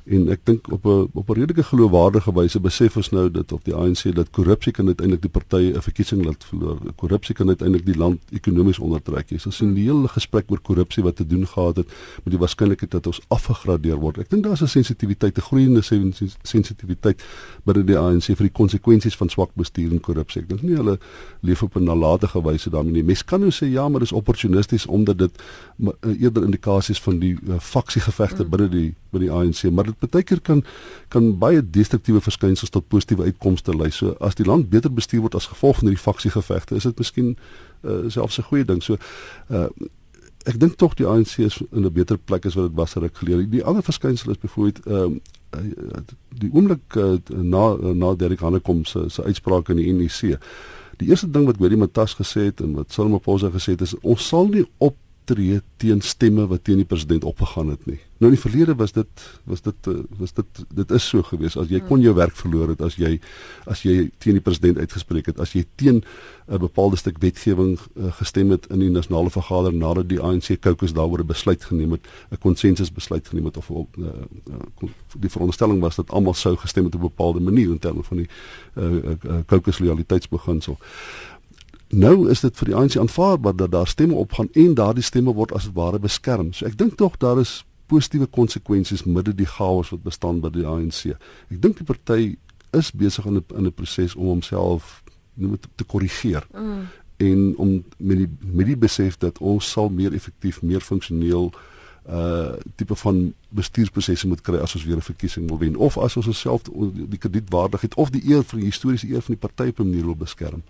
[0.05, 3.65] En ek dink op 'n op 'n redelike geloofwaardige wyse besef ons nou dit op
[3.65, 6.79] die ANC dat korrupsie kan uiteindelik die partye 'n verkiesing laat verloor.
[6.95, 9.31] Korrupsie kan uiteindelik die land ekonomies ondertrek.
[9.31, 11.87] Jy sien die hele gesprek oor korrupsie wat te doen gehad het
[12.25, 14.19] met die waarskynlikheid dat ons afgegradeer word.
[14.19, 15.83] Ek dink daar's 'n sensitiwiteit, 'n groeiende
[16.43, 17.23] sensitiwiteit
[17.65, 20.43] binne die ANC vir die konsekwensies van swak bestuur en korrupsie.
[20.43, 20.99] Ek dink nie hulle
[21.41, 23.03] leef op 'n nalatige wyse daarmee nie.
[23.03, 25.43] Mens kan nou sê ja, maar dis opportunisties omdat dit
[26.19, 28.51] eerder indikasies van die uh, faksiegevegte mm.
[28.51, 30.65] binne die binne die ANC, maar dit baie keer kan
[31.09, 33.91] kan baie destruktiewe verskynsels tot positiewe uitkomste lei.
[33.91, 37.37] So as die land beter bestuur word as gevolg van hierdie faksiegevegte, is dit miskien
[37.83, 38.83] uh, selfs 'n goeie ding.
[38.83, 38.97] So
[39.51, 39.69] uh,
[40.45, 43.17] ek dink tog die ANC is in 'n beter plek as wat dit was ruk
[43.17, 43.49] gelede.
[43.49, 45.19] Die ander verskynsel is byvoorbeeld ehm
[45.55, 46.01] uh,
[46.35, 46.97] die oomblik
[47.29, 50.39] na na Derek Hanekom se se uitspraak in die NEC.
[50.99, 54.29] Die eerste ding wat Willem Matas gesê het en wat Silmaposa gesê het is ons
[54.29, 58.01] sal nie op tree teen stemme wat teen die president opgegaan het nie.
[58.23, 61.57] Nou in die verlede was dit was dit eh, was dit dit is so gewees.
[61.61, 63.19] As jy kon jou werk verloor het as jy
[63.67, 66.05] as jy teen die president uitgespreek het, as jy teen
[66.47, 70.93] 'n bepaalde stuk wetgewing uh, gestem het in die nasionale vergadering nadat die ANC caucus
[70.93, 75.81] daaroor 'n besluit geneem het, 'n konsensus besluit geneem het of uh, uh, die veronderstelling
[75.81, 78.29] was dat almal sou gestem het op 'n bepaalde manier in terme van die
[78.75, 80.79] uh, uh, caucus loyaliteitsbeginsel
[81.95, 85.53] nou is dit vir die ANC aanvaarbaar dat daar stemme opgaan en daardie stemme word
[85.53, 86.53] as ware beskerm.
[86.53, 90.67] So ek dink tog daar is positiewe konsekwensies midde die chaos wat bestaan by die
[90.67, 91.15] ANC.
[91.51, 92.37] Ek dink die party
[92.75, 95.03] is besig in 'n in 'n proses om homself
[95.35, 96.47] noem te, te korrigeer.
[96.53, 96.87] Mm.
[97.17, 101.53] En om met die met die besef dat ons sal meer effektief, meer funksioneel
[102.09, 106.17] uh tipe van bestuursprosesse moet kry as ons weer 'n verkiesing wil wen of as
[106.17, 106.63] ons osself
[106.93, 110.05] die kredietwaardigheid of die eer vir die historiese eer van die party op 'n manier
[110.05, 110.63] wil beskerm.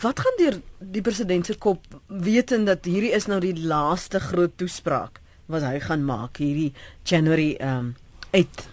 [0.00, 4.52] Wat gaan deur die president se kop wetend dat hierdie is nou die laaste groot
[4.56, 7.94] toespraak wat hy gaan maak hierdie January um
[8.30, 8.72] 8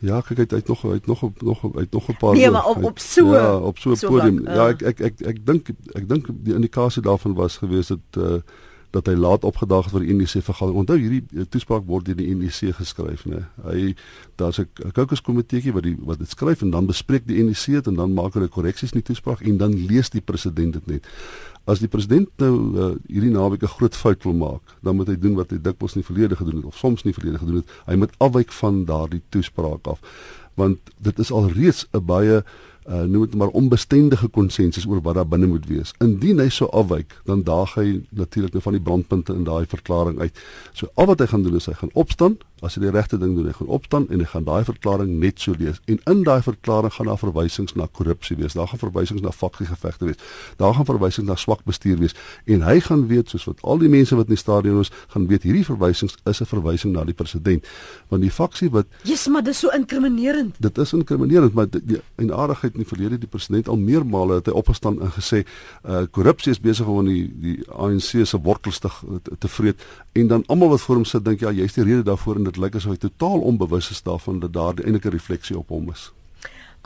[0.00, 2.84] Ja, kyk uit uit nog uit nog nog uit nog 'n paar Nee, maar op
[2.84, 4.44] op so ja, op so 'n so podium.
[4.44, 7.88] Wat, uh, ja, ek ek ek ek dink ek dink die indikasie daarvan was geweest
[7.88, 8.40] dat uh
[8.90, 10.78] dat hy laat opgedaag het vir die NEC vergadering.
[10.82, 13.46] Onthou hierdie eh, toespraak word deur die NEC geskryf, né?
[13.64, 13.94] Hy
[14.36, 17.86] daar's 'n caucus komiteetjie wat die wat dit skryf en dan bespreek die NEC dit
[17.86, 21.06] en dan maak hulle korreksies in die toespraak en dan lees die president dit net.
[21.66, 25.18] As die president nou uh, hierdie naweek 'n groot fout wil maak, dan moet hy
[25.18, 27.70] doen wat hy dikwels in die verlede gedoen het of soms nie verlede gedoen het.
[27.86, 29.98] Hy moet afwyk van daardie toespraak af.
[30.54, 32.44] Want dit is al reeds 'n baie
[32.88, 35.94] uh noem dit maar onbestendige konsensus oor wat daar binne moet wees.
[35.98, 40.20] Indien hy so afwyk, dan daag hy natuurlik nou van die brandpunte in daai verklaring
[40.20, 40.38] uit.
[40.72, 43.34] So al wat hy gaan doen is hy gaan opstaan, as hy die regte ding
[43.36, 45.76] doen, hy gaan opstaan en hy gaan daai verklaring net so lees.
[45.92, 48.56] En in daai verklaring gaan daar verwysings na korrupsie wees.
[48.56, 50.20] Daar gaan verwysings na faksiegevegte wees.
[50.56, 52.16] Daar gaan verwysings na swak bestuur wees.
[52.48, 55.26] En hy gaan weet soos wat al die mense wat in die stadion is, gaan
[55.28, 57.66] weet hierdie verwysings is 'n verwysing na die president.
[58.08, 60.54] Want die faksie wat Jesus, maar dis so inkriminerend.
[60.58, 64.46] Dit is inkriminerend, maar die, en aardigheid in die verlede die president al meermale het
[64.46, 65.44] hy opgestaan en gesê
[65.84, 68.88] uh korrupsie is besig om in die die ANC se wortels te
[69.38, 72.45] te vreet en dan almal wat voor hom sit dink ja, jy's die rede daarvoor
[72.46, 75.90] dit lyk asof hy totaal onbewus is daarvan dat daar eintlik 'n refleksie op hom
[75.90, 76.12] is.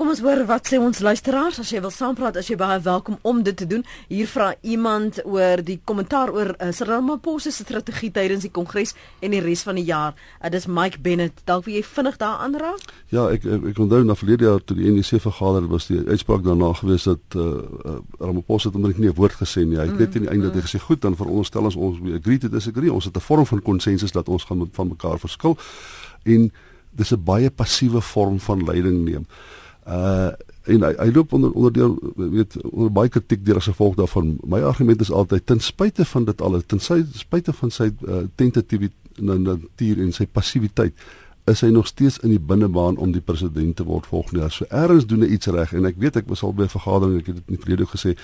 [0.01, 3.19] Kom ons hoor wat sê ons luisteraars as jy wil saampraat as jy baie welkom
[3.29, 3.83] om dit te doen.
[4.09, 8.95] Hier vra iemand oor die kommentaar oor uh, Cyril Ramaphosa se strategie tydens die kongres
[9.21, 10.17] en die res van die jaar.
[10.41, 11.45] Uh, dis Mike Bennett.
[11.45, 12.97] Dalk wil jy vinnig daaraan raak?
[13.13, 16.49] Ja, ek ek, ek onthou na verlede jaar toe die NDC vergader was die uitspraak
[16.49, 19.77] daarna gewees dat uh, uh, Ramaphosa het omtrent nie 'n woord gesê nie.
[19.77, 20.65] Hy het mm, net aan die einde mm.
[20.65, 22.89] gesê goed dan veronderstel ons ons agree to disagree.
[22.89, 25.61] Ons het 'n vorm van konsensus dat ons gaan van mekaar verskil
[26.25, 26.53] en
[26.91, 29.29] dis 'n baie passiewe vorm van leiding neem.
[29.29, 29.60] Uh
[29.91, 34.37] en hy, hy loop onder onderdeel weet onder baie kritiek deur as gevolg daarvan.
[34.47, 38.99] My argument is altyd ten spyte van dit alles, ten spyte van sy uh, tentativiteit
[39.21, 40.95] natuur en sy passiwiteit
[41.51, 44.53] is hy nog steeds in die binnebaan om die president te word volgende jaar.
[44.55, 47.19] So eers doen hy iets reg en ek weet ek was al by 'n vergadering,
[47.21, 48.17] ek het dit in die verlede gesê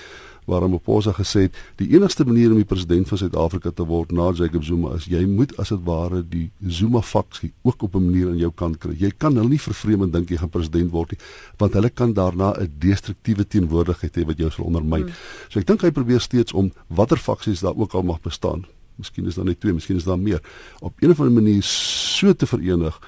[0.47, 4.29] waar Ramaphosa gesê het die enigste manier om die president van Suid-Afrika te word na
[4.31, 8.29] Jacob Zuma is jy moet as dit ware die Zuma faksie ook op 'n manier
[8.29, 8.95] aan jou kant kry.
[8.95, 11.19] Jy kan hulle nie vervreem en dink jy gaan president word nie,
[11.57, 15.01] want hulle kan daarna 'n destruktiewe teenwoordigheid hê wat jou sal ondermyn.
[15.01, 15.13] Hmm.
[15.49, 18.65] So ek dink hy probeer steeds om watter faksies daar ook al mag bestaan.
[18.95, 20.41] Miskien is daar net twee, miskien is daar meer
[20.79, 22.99] op 'n of ander manier so te verenig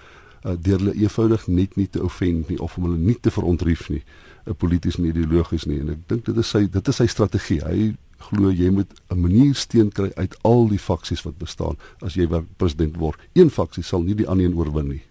[0.46, 3.90] uh, deur hulle eenvoudig net nie te offend nie of om hulle nie te verontrief
[3.90, 4.04] nie.
[4.04, 4.04] 'n
[4.54, 7.62] polities en ideologies nie en ek dink dit is sy dit is sy strategie.
[7.66, 7.94] Hy
[8.30, 12.28] glo jy moet 'n manier steen kry uit al die faksies wat bestaan as jy
[12.58, 13.20] president word.
[13.34, 15.04] Een faksie sal nie die ander een oorwin nie.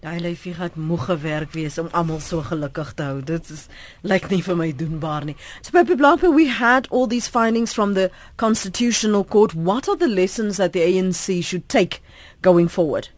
[0.00, 3.20] Daai lyfie het moeg gewerk wees om almal so gelukkig te hou.
[3.20, 3.66] Dit is
[4.00, 5.36] lyk nie vir my doenbaar nie.
[5.60, 9.52] So by Blanco we had all these findings from the constitutional court.
[9.52, 12.00] What are the lessons that the ANC should take
[12.40, 13.10] going forward?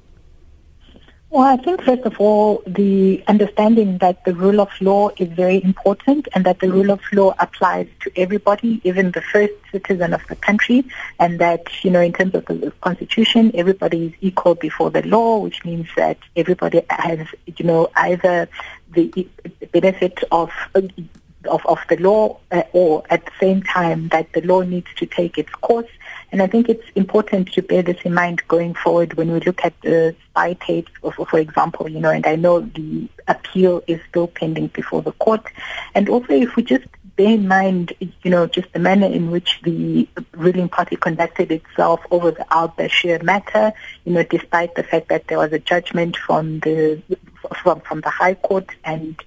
[1.32, 5.64] Well, I think first of all, the understanding that the rule of law is very
[5.64, 10.20] important and that the rule of law applies to everybody, even the first citizen of
[10.28, 10.84] the country,
[11.18, 15.38] and that, you know, in terms of the constitution, everybody is equal before the law,
[15.38, 18.46] which means that everybody has, you know, either
[18.90, 19.26] the
[19.72, 20.50] benefit of
[21.48, 25.06] of, of the law uh, or at the same time that the law needs to
[25.06, 25.88] take its course
[26.32, 29.64] and I think it's important to bear this in mind going forward when we look
[29.64, 34.28] at the spy tapes, for, example, you know, and I know the appeal is still
[34.28, 35.46] pending before the court.
[35.94, 39.60] And also if we just bear in mind, you know, just the manner in which
[39.62, 43.74] the ruling party conducted itself over the al-Bashir matter,
[44.06, 47.02] you know, despite the fact that there was a judgment from the
[47.62, 49.22] from from the High Court, and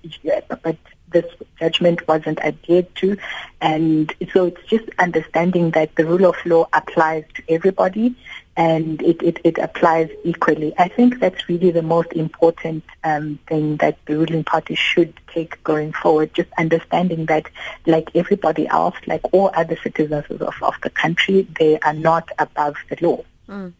[0.63, 0.77] but
[1.15, 3.17] this judgment wasn't adhered to.
[3.61, 8.15] And so it's just understanding that the rule of law applies to everybody
[8.57, 10.73] and it, it, it applies equally.
[10.77, 15.61] I think that's really the most important um, thing that the ruling party should take
[15.63, 17.49] going forward, just understanding that
[17.85, 22.75] like everybody else, like all other citizens of, of the country, they are not above
[22.89, 23.23] the law.
[23.47, 23.73] Mm.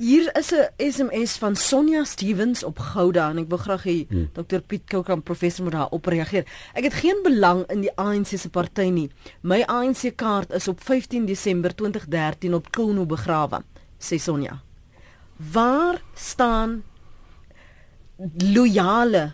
[0.00, 4.30] Hier is 'n SMS van Sonja Stevens op Gouda en ek wil graag hê hmm.
[4.32, 6.46] Dr Piet Koukamp professor moet daarop reageer.
[6.72, 9.10] Ek het geen belang in die ANC se party nie.
[9.42, 13.60] My ANC kaart is op 15 Desember 2013 op Kono begrawe,
[13.98, 14.62] sê Sonja.
[15.36, 16.82] Waar staan
[18.54, 19.32] loyale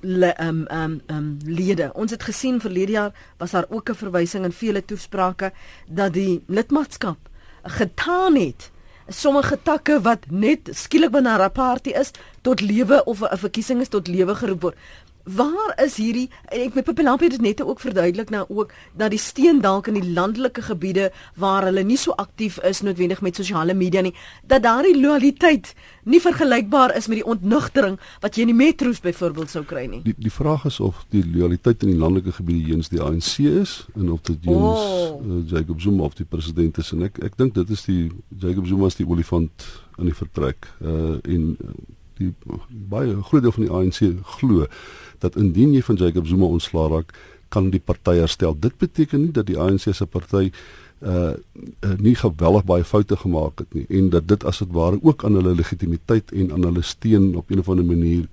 [0.00, 1.92] le um um um lede.
[1.94, 5.52] Ons het gesien verlede jaar was daar ook 'n verwysing in vele toesprake
[5.88, 7.18] dat die lidmaatskap
[7.62, 8.74] getaan het
[9.08, 12.10] sommige takke wat net skielik binne 'n party is
[12.42, 14.76] tot lewe of 'n verkiesing is tot lewe geroep word.
[15.26, 19.58] Waar is hierdie ek met Pipelampie dit net ook verduidelik nou ook dat die steen
[19.60, 24.04] dalk in die landelike gebiede waar hulle nie so aktief is noodwendig met sosiale media
[24.06, 24.14] nie
[24.46, 25.72] dat daardie loyaliteit
[26.06, 30.00] nie vergelykbaar is met die ontnugtering wat jy in die metro's byvoorbeeld sou kry nie.
[30.06, 33.74] Die die vraag is of die loyaliteit in die landelike gebiede eens die ANC is
[33.96, 35.18] en of dit eens oh.
[35.26, 38.70] uh, Jacob Zuma of die president is en ek ek dink dit is die Jacob
[38.70, 39.66] Zuma is die olifant
[39.98, 41.54] in die vertrek uh en
[42.16, 42.30] die
[42.88, 43.98] baie groot deel van die ANC
[44.38, 44.64] glo
[45.20, 47.12] dat indien jy van Jacob Zuma ontslaa raak,
[47.48, 48.56] kan die party herstel.
[48.58, 50.50] Dit beteken nie dat die ANC se party
[51.02, 51.34] uh,
[51.84, 55.24] uh nie geweldig baie foute gemaak het nie en dat dit as dit ware ook
[55.24, 58.24] aan hulle legitimiteit en aan hulle steun op 'n of ander manier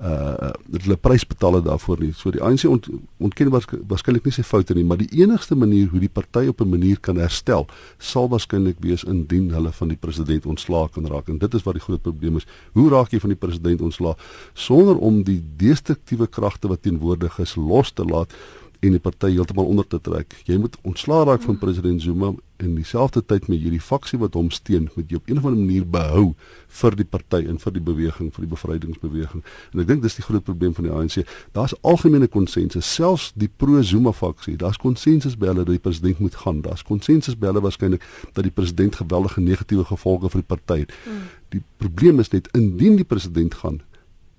[0.00, 2.12] uh dat hulle prys betaal het daarvoor nie.
[2.12, 2.88] So die ANC ont,
[3.22, 6.68] ontken waarskynlik nie sy foute nie, maar die enigste manier hoe die party op 'n
[6.68, 7.66] manier kan herstel,
[7.98, 11.28] sal waarskynlik wees indien hulle van die president ontslaak kan raak.
[11.28, 12.46] En dit is wat die groot probleem is.
[12.72, 14.18] Hoe raak jy van die president ontslaak
[14.54, 18.34] sonder om die destruktiewe kragte wat teenwoordig is los te laat?
[18.80, 20.34] En die party heeltemal onder te trek.
[20.48, 24.48] Jy moet ontslaa raak van president Zuma en dieselfde tyd met hierdie faksie wat hom
[24.54, 26.34] steun, moet jy op 'n of ander manier behou
[26.68, 29.44] vir die party en vir die beweging, vir die bevrydingsbeweging.
[29.72, 31.26] En ek dink dis die groot probleem van die ANC.
[31.52, 34.56] Daar's algemene konsensus, selfs die pro-Zuma faksie.
[34.56, 36.60] Daar's konsensus by hulle dat die president moet gaan.
[36.60, 40.92] Daar's konsensus by hulle waarskynlik dat die president geweldige negatiewe gevolge vir die party het.
[41.04, 41.28] Hmm.
[41.48, 43.80] Die probleem is net indien die president gaan,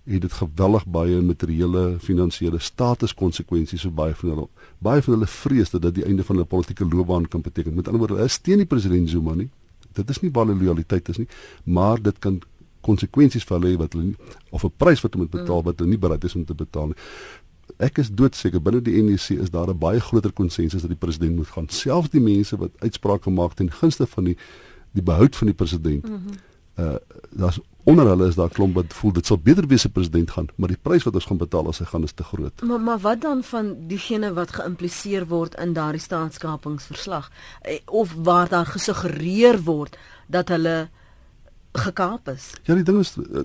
[0.07, 4.47] het dit geweldig baie materiële finansiële statuskonsekwensies vir baie van hulle.
[4.79, 7.75] Baie van hulle vrees dat dit die einde van hulle politieke loopbaan kan beteken.
[7.75, 9.49] Met ander woorde, hulle steun die president Zuma nie.
[9.97, 11.27] Dit is nie baie loyaliteit is nie,
[11.63, 12.39] maar dit kan
[12.87, 14.15] konsekwensies vir hulle wat hulle nie,
[14.51, 16.87] of 'n prys wat hulle moet betaal wat hulle nie bereid is om te betaal
[16.87, 16.99] nie.
[17.77, 21.35] Ek is doodseker binne die NEC is daar 'n baie groter konsensus dat die president
[21.35, 21.67] moet gaan.
[21.69, 24.37] Selfs die mense wat uitsprake gemaak het ten gunste van die
[24.93, 26.07] die behoud van die president.
[26.07, 26.46] Mm -hmm.
[26.77, 26.95] Uh
[27.37, 30.49] daar's onder hulle is daar klomp wat voel dit sal beter wees as president gaan,
[30.55, 32.61] maar die prys wat ons gaan betaal as hy gaan is te groot.
[32.61, 37.29] Maar maar wat dan van diegene wat geïmpliseer word in daardie staatskapingsverslag
[37.61, 39.95] eh, of waar daar gesuggereer word
[40.27, 40.89] dat hulle
[41.79, 42.51] gekaap is.
[42.63, 43.43] Ja, die ding is uh,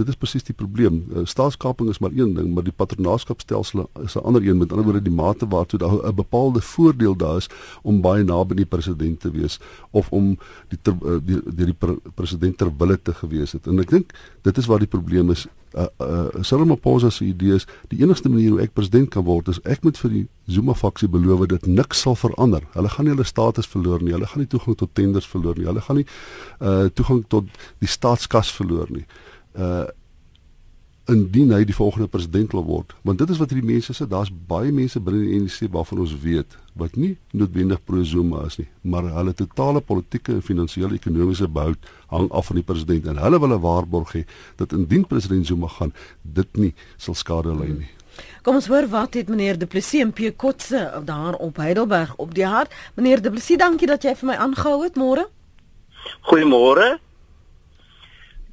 [0.00, 1.04] dit is presies die probleem.
[1.12, 4.58] Uh, staatskaping is maar een ding, maar die patronaatskapstelsel is 'n ander een.
[4.58, 7.48] Met ander woorde, die mate waartoe daar 'n bepaalde voordeel daar is
[7.82, 10.38] om baie naby die president te wees of om
[10.68, 11.76] die ter, die, die, die
[12.14, 13.66] president ter wille te gewees het.
[13.66, 17.54] En ek dink dit is waar die probleem is uh uh Cyril Ramaphosa se idee
[17.54, 20.74] is die enigste manier hoe ek president kan word is ek moet vir die Zuma
[20.74, 22.62] faksie beloof dat niks sal verander.
[22.72, 24.14] Hulle gaan nie hulle status verloor nie.
[24.16, 25.66] Hulle gaan nie toegang tot tenders verloor nie.
[25.68, 26.06] Hulle gaan nie
[26.60, 27.50] uh toegang tot
[27.84, 29.04] die staatskas verloor nie.
[29.54, 29.84] Uh
[31.08, 32.92] indien hy die volgende president wil word.
[33.02, 36.12] Want dit is wat hierdie mense sê, daar's baie mense binne die ANC waarvan ons
[36.20, 41.88] weet wat nie noodwendig pro-Zuma is nie, maar hulle totale politieke en finansiële ekonomiese behoud
[42.12, 44.24] hang af van die president en hulle wil 'n waarborg hê
[44.56, 45.92] dat indien president Zuma gaan,
[46.22, 47.90] dit nie sal skade lei nie.
[48.42, 52.34] Kom ons hoor wat het meneer Du Plessis en Pierre Kotse daar op Heidelberg op
[52.34, 52.74] die hart.
[52.94, 55.28] Meneer Du Plessis, dankie dat jy vir my aangehou het môre.
[56.20, 56.98] Goeiemôre.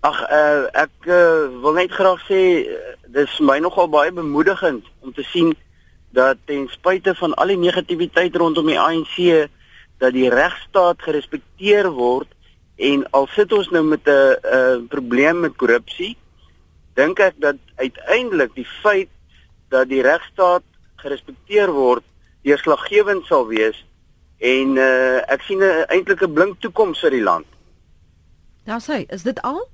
[0.06, 5.14] Ag uh, ek uh, wil net graag sê uh, dis my nogal baie bemoedigend om
[5.16, 5.56] te sien
[6.14, 9.16] dat ten spyte van al die negativiteit rondom die ANC
[9.98, 12.30] dat die regstaat gerespekteer word
[12.76, 16.14] en al sit ons nou met 'n uh, probleem met korrupsie
[16.94, 19.10] dink ek dat uiteindelik die feit
[19.70, 20.64] dat die regstaat
[21.02, 22.04] gerespekteer word
[22.46, 23.78] deurslaggewend sal wees
[24.38, 27.48] en uh, ek sien 'n eintlike blink toekoms vir die land.
[28.66, 29.66] Daar sê, is dit al?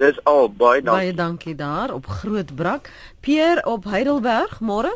[0.00, 0.96] Dis al baie dankie.
[0.96, 2.88] Baie dankie daar op Grootbrak.
[3.20, 4.92] Pierre op Heidelberg, môre?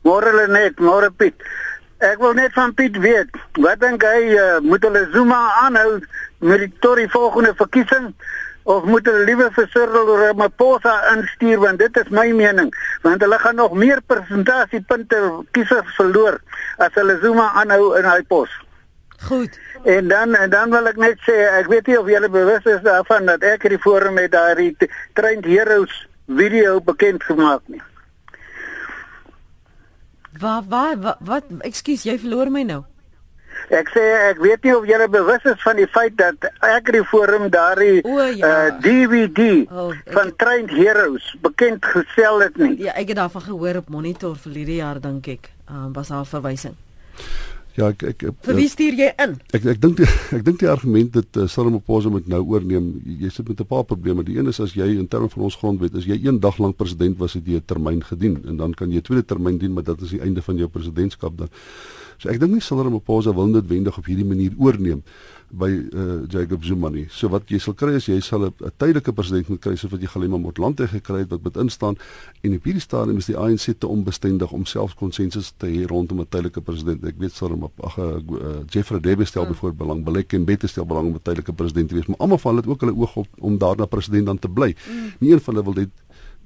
[0.00, 1.44] Môre Lenet, môre Piet.
[2.00, 5.98] Ek wil net van Piet weet, wat dink hy uh, moet hulle Zuma aanhou
[6.40, 8.10] met die tot die volgende verkiesing
[8.64, 12.72] of moet hulle liewer vir Cyril Ramaphosa instuur want dit is my mening,
[13.04, 15.20] want hulle gaan nog meer persentasiepunte
[15.56, 16.40] kiesers verloor
[16.80, 18.52] as hulle Zuma aanhou in hy pos.
[19.28, 19.60] Goed.
[19.86, 22.80] En dan en dan wil ek net sê ek weet nie of julle bewus is
[22.82, 24.72] daarvan dat ek hierdie forum met daardie
[25.14, 25.94] Trained Heroes
[26.26, 27.78] video bekend gemaak nie.
[30.42, 32.80] Wat wat wat, ekskuus jy verloor my nou.
[33.78, 37.06] Ek sê ek weet nie of julle bewus is van die feit dat ek hierdie
[37.06, 38.50] forum daardie ja.
[38.50, 40.38] uh, DVD oh, van het...
[40.42, 42.74] Trained Heroes bekend gestel het nie.
[42.88, 45.52] Ja, ek het daarvan gehoor op monitor verlede jaar dink ek.
[45.70, 46.74] Um, was daar 'n verwysing.
[47.76, 49.34] Ja, ek ek Vir wie stuur jy in?
[49.56, 50.00] Ek ek dink
[50.36, 53.68] ek dink die argument dat uh, Cyril Ramaphosa moet nou oorneem, jy sit met 'n
[53.68, 54.24] paar probleme.
[54.24, 56.76] Die een is as jy in terme van ons grondwet, as jy een dag lank
[56.76, 59.72] president was, het jy 'n termyn gedien en dan kan jy 'n tweede termyn dien,
[59.72, 61.48] maar dit is die einde van jou presidentskap dan.
[62.18, 65.02] So ek dink nie Cyril Ramaphosa wil noodwendig op hierdie manier oorneem
[65.50, 67.06] by uh, Jacob Zuma nie.
[67.12, 70.02] So wat jy sal kry is jy sal 'n tydelike president moet kry soos wat
[70.02, 71.96] jy Galema Motlanthe gekry het wat met instaan
[72.42, 76.20] en op hierdie stadium is die ANC te onbestendig om self konsensus te hê rondom
[76.20, 77.04] 'n tydelike president.
[77.04, 78.18] Ek weet sal hom ag uh,
[78.70, 79.48] Jeffrey Debe stel mm.
[79.48, 82.38] byvoorbeeld belang, Belek en Bette stel belang om 'n tydelike president te wees, maar almal
[82.38, 84.74] van hulle het ook hulle oog op om daarna president dan te bly.
[84.74, 85.12] Mm.
[85.18, 85.90] Nie een van hulle wil dit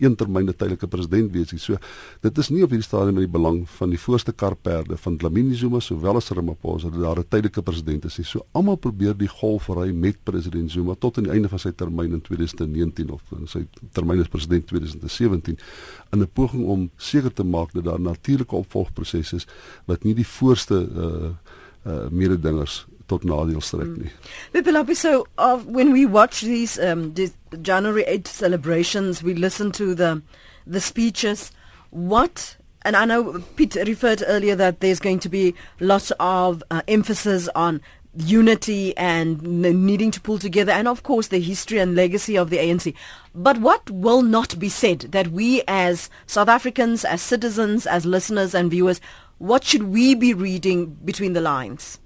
[0.00, 1.60] een termyn 'n tydelike president wees nie.
[1.60, 1.76] So
[2.20, 5.54] dit is nie op hierdie stadium in die belang van die voorste karperde van Dlamini
[5.54, 8.26] Zuma sowel as Ramaphosa dat daar 'n tydelike president is nie.
[8.26, 11.70] So almal probeer die golf ry met president Zuma tot aan die einde van sy
[11.70, 15.58] termyn in 2019 of in sy termyn as president 2017
[16.12, 19.46] in 'n poging om seker te maak dat daar natuurlike opvolgproses is
[19.86, 21.30] wat nie die voorste uh
[21.86, 24.12] uh mededingers tot nadeel strek nie.
[24.54, 24.94] Mm.
[24.94, 27.14] So uh, when we watch these um
[27.62, 30.22] January 8 celebrations, we listen to the
[30.66, 31.50] the speeches.
[31.90, 36.82] What and I know Pete referred earlier that there's going to be lots of uh,
[36.88, 37.80] emphasis on
[38.16, 39.40] unity and
[39.86, 42.94] needing to pull together and of course the history and legacy of the ANC.
[43.34, 48.54] But what will not be said that we as South Africans, as citizens, as listeners
[48.54, 49.00] and viewers,
[49.38, 51.99] what should we be reading between the lines?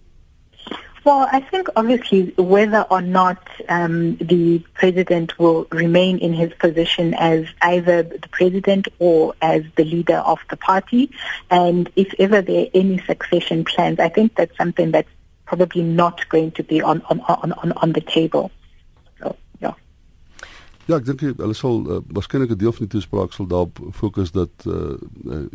[1.05, 7.13] Well, I think obviously whether or not um, the president will remain in his position
[7.13, 11.11] as either the president or as the leader of the party,
[11.51, 15.11] and if ever there are any succession plans, I think that's something that's
[15.45, 18.51] probably not going to be on on on on, on the table.
[19.21, 19.75] So, yeah.
[20.89, 24.33] Ja, ek dink hulle sal uh, waarskynlik 'n deel van die toespraak sal daarop fokus
[24.33, 24.97] dat uh,
[25.29, 25.47] uh,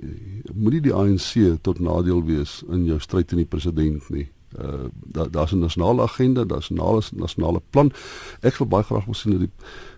[0.54, 5.32] moenie die ANC tot nadeel wees in jou stryd teen die president nie uh daar
[5.32, 7.92] daar's 'n nasionale agenda, daar's 'n nasionale nasionale plan.
[8.42, 9.52] Ek wil baie graag wil sien dat die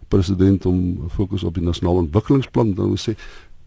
[0.08, 3.16] president om fokus op die nasionale ontwikkelingsplan dan wil sê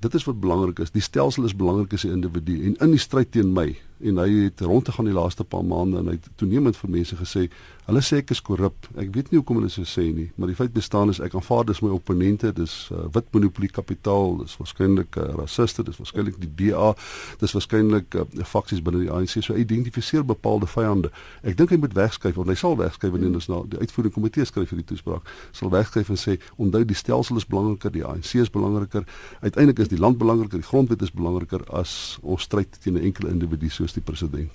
[0.00, 0.90] dit is wat belangrik is.
[0.90, 4.28] Die stelsel is belangrik as 'n individu en in die stryd teen my en hy
[4.44, 7.48] het rond te gaan die laaste paar maande en hy het toenemend vir mense gesê
[7.84, 8.86] hulle sê ek is korrup.
[8.96, 11.66] Ek weet nie hoekom hulle so sê nie, maar die feit bestaan is ek aanvaar
[11.68, 16.48] dis my opponente, dis uh, wit monopolie kapitaal, dis waarskynlik uh, rassiste, dis waarskynlik die
[16.60, 16.94] DA,
[17.42, 19.36] dis waarskynlik uh, faksies binne die ANC.
[19.44, 21.10] So identifiseer bepaalde vyande.
[21.44, 24.48] Ek dink hy moet wegskuif of hy sal wegskuif wanneer ons na die uitvoerende komitee
[24.48, 25.28] skryf vir die toespraak.
[25.52, 29.04] Sal wegskuif en sê onthou die stelsel is belangriker, die ANC is belangriker.
[29.44, 33.28] Uiteindelik is die land belangriker, die grondwet is belangriker as ons stryd teen 'n enkele
[33.36, 34.50] individu soos die president.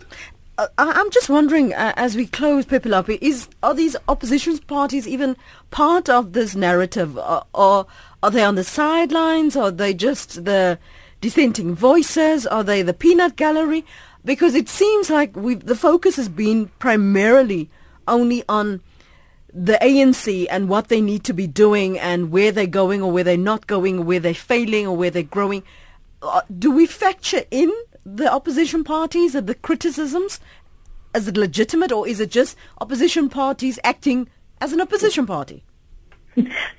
[0.58, 5.08] Uh, I'm just wondering, uh, as we close, Pepe Lapi, is are these opposition parties
[5.08, 5.38] even
[5.72, 7.88] part of this narrative, or, or
[8.22, 9.56] are they on the sidelines?
[9.56, 10.78] Or are they just the
[11.22, 12.46] dissenting voices?
[12.46, 13.86] Are they the peanut gallery?
[14.26, 17.70] Because it seems like the focus has been primarily
[18.06, 18.82] only on
[19.54, 23.24] the ANC and what they need to be doing and where they're going or where
[23.24, 25.64] they're not going or where they're failing or where they're growing.
[26.22, 27.72] Uh, do we factor in
[28.06, 30.40] the opposition parties and the criticisms?
[31.16, 34.30] Is it legitimate or is it just opposition parties acting
[34.62, 35.64] as an opposition party?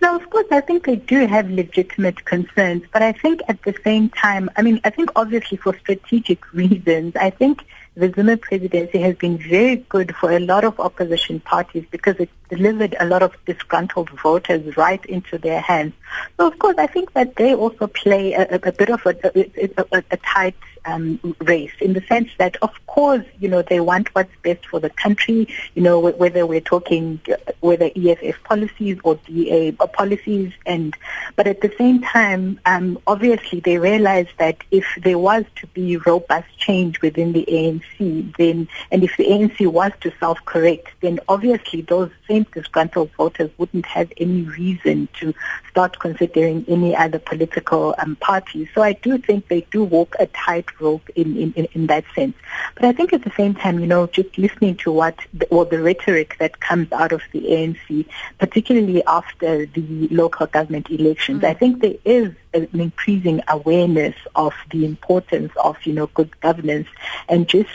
[0.01, 3.75] Now, of course, I think they do have legitimate concerns, but I think at the
[3.85, 7.65] same time, I mean, I think obviously for strategic reasons, I think
[7.97, 12.31] the Zuma presidency has been very good for a lot of opposition parties because it
[12.49, 15.93] delivered a lot of disgruntled voters right into their hands.
[16.37, 19.71] So, of course, I think that they also play a, a bit of a, a,
[19.93, 20.55] a, a tight
[20.85, 24.81] um, race in the sense that, of course, you know, they want what's best for
[24.81, 30.53] the country, you know, whether we're talking uh, whether EFF policies or DA policies.
[30.67, 30.97] And,
[31.37, 35.97] but at the same time, um, obviously they realize that if there was to be
[35.99, 41.83] robust change within the ANC, then, and if the ANC was to self-correct, then obviously
[41.83, 45.35] those same disgruntled voters wouldn't have any reason to
[45.69, 48.69] start considering any other political um, parties.
[48.75, 52.35] So I do think they do walk a tight rope in, in, in, that sense.
[52.75, 55.65] But I think at the same time, you know, just listening to what, the, or
[55.65, 58.07] the rhetoric that comes out of the ANC,
[58.39, 61.51] particularly after the local government elections, mm-hmm.
[61.51, 66.89] I think there is an increasing awareness of the importance of, you know, good governance
[67.29, 67.71] and just,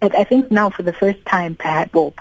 [0.00, 2.12] I think now for the first time, perhaps, or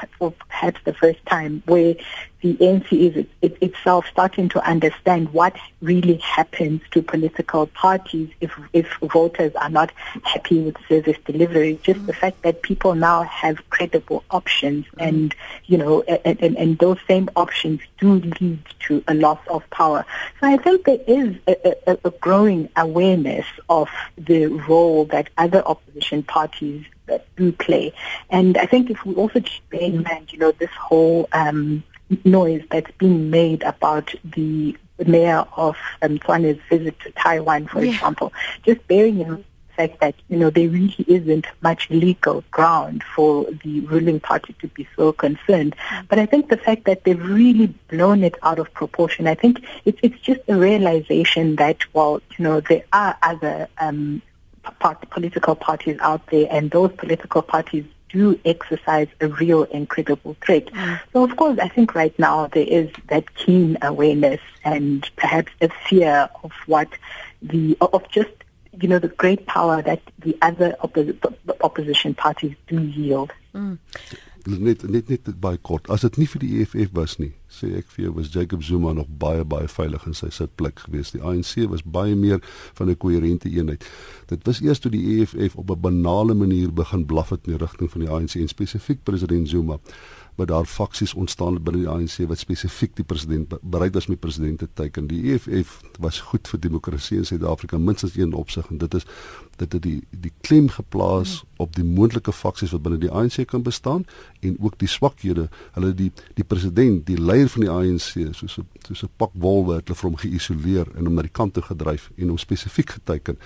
[0.49, 1.95] perhaps the first time where
[2.41, 8.29] the ANC is it, it, itself starting to understand what really happens to political parties
[8.41, 9.91] if, if voters are not
[10.23, 11.79] happy with service delivery.
[11.81, 15.03] Just the fact that people now have credible options mm-hmm.
[15.03, 15.35] and,
[15.65, 20.05] you know, and, and, and those same options do lead to a loss of power.
[20.39, 25.65] So I think there is a, a, a growing awareness of the role that other
[25.65, 26.85] opposition parties
[27.35, 27.93] do play.
[28.29, 31.83] And I think if we also keep in mind, you know, this whole um,
[32.25, 36.19] noise that's being made about the mayor of um,
[36.69, 37.93] visit to Taiwan, for yeah.
[37.93, 38.33] example,
[38.63, 39.43] just bearing in
[39.77, 43.31] fact that, you know, there really isn't much legal ground for
[43.63, 45.75] the ruling party to be so concerned.
[46.09, 49.55] But I think the fact that they've really blown it out of proportion, I think
[49.85, 54.21] it's, it's just a realization that, well, you know, there are other um,
[54.79, 60.35] part, political parties out there and those political parties do exercise a real and credible
[60.43, 60.65] threat.
[60.67, 60.99] Mm.
[61.11, 65.69] So of course, I think right now there is that keen awareness and perhaps a
[65.87, 66.87] fear of what
[67.41, 68.31] the, of just,
[68.79, 71.15] you know, the great power that the other oppo-
[71.61, 73.31] opposition parties do yield.
[73.53, 73.79] Mm.
[74.47, 75.89] net net net baie kort.
[75.91, 78.93] As dit nie vir die EFF was nie, sê ek vir jou was Jacob Zuma
[78.95, 81.17] nog baie baie veilig in sy sitplek geweest.
[81.17, 82.39] Die ANC was baie meer
[82.77, 83.83] van 'n koherente eenheid.
[84.27, 87.65] Dit was eers toe die EFF op 'n banale manier begin blaf het in die
[87.65, 89.79] rigting van die ANC en spesifiek president Zuma
[90.37, 94.59] wat daar faksies ontstaan binne die ANC wat spesifiek die president bereid was met president
[94.59, 95.07] te teiken.
[95.09, 99.05] Die EFF was goed vir demokrasie in Suid-Afrika minstens een opsig en dit is
[99.57, 103.63] dit het die die klem geplaas op die moontlike faksies wat binne die ANC kan
[103.65, 104.05] bestaan
[104.45, 105.47] en ook die swakhede.
[105.73, 109.87] Hulle die die president, die leier van die ANC soos soos 'n pak wolwe het
[109.87, 113.37] hulle vir hom geïsoleer en hom na die kant toe gedryf en hom spesifiek geteken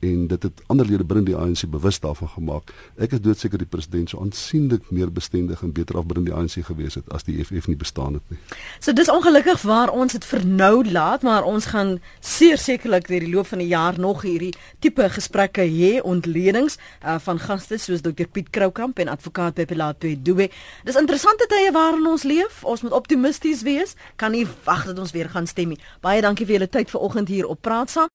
[0.00, 2.72] en dit het ander lede binne die ANC bewus daarvan gemaak.
[3.00, 6.60] Ek is doodseker die president sou aansienlik meer bestendig en beter af binne die ANC
[6.66, 8.38] gewees het as die FF nie bestaan het nie.
[8.80, 13.32] So dis ongelukkig waar ons dit vir nou laat, maar ons gaan sekerlik deur die
[13.32, 18.28] loop van die jaar nog hierdie tipe gesprekke hê ontledings uh, van gaste soos Dr
[18.32, 20.50] Piet Kroukamp en advokaat Pepe Lato Dube.
[20.84, 22.62] Dis interessante tye waarin ons leef.
[22.64, 23.96] Ons moet optimisties wees.
[24.16, 25.80] Kan nie wag dat ons weer gaan stem nie.
[26.04, 28.04] Baie dankie vir julle tyd vanoggend hier op Praat saam.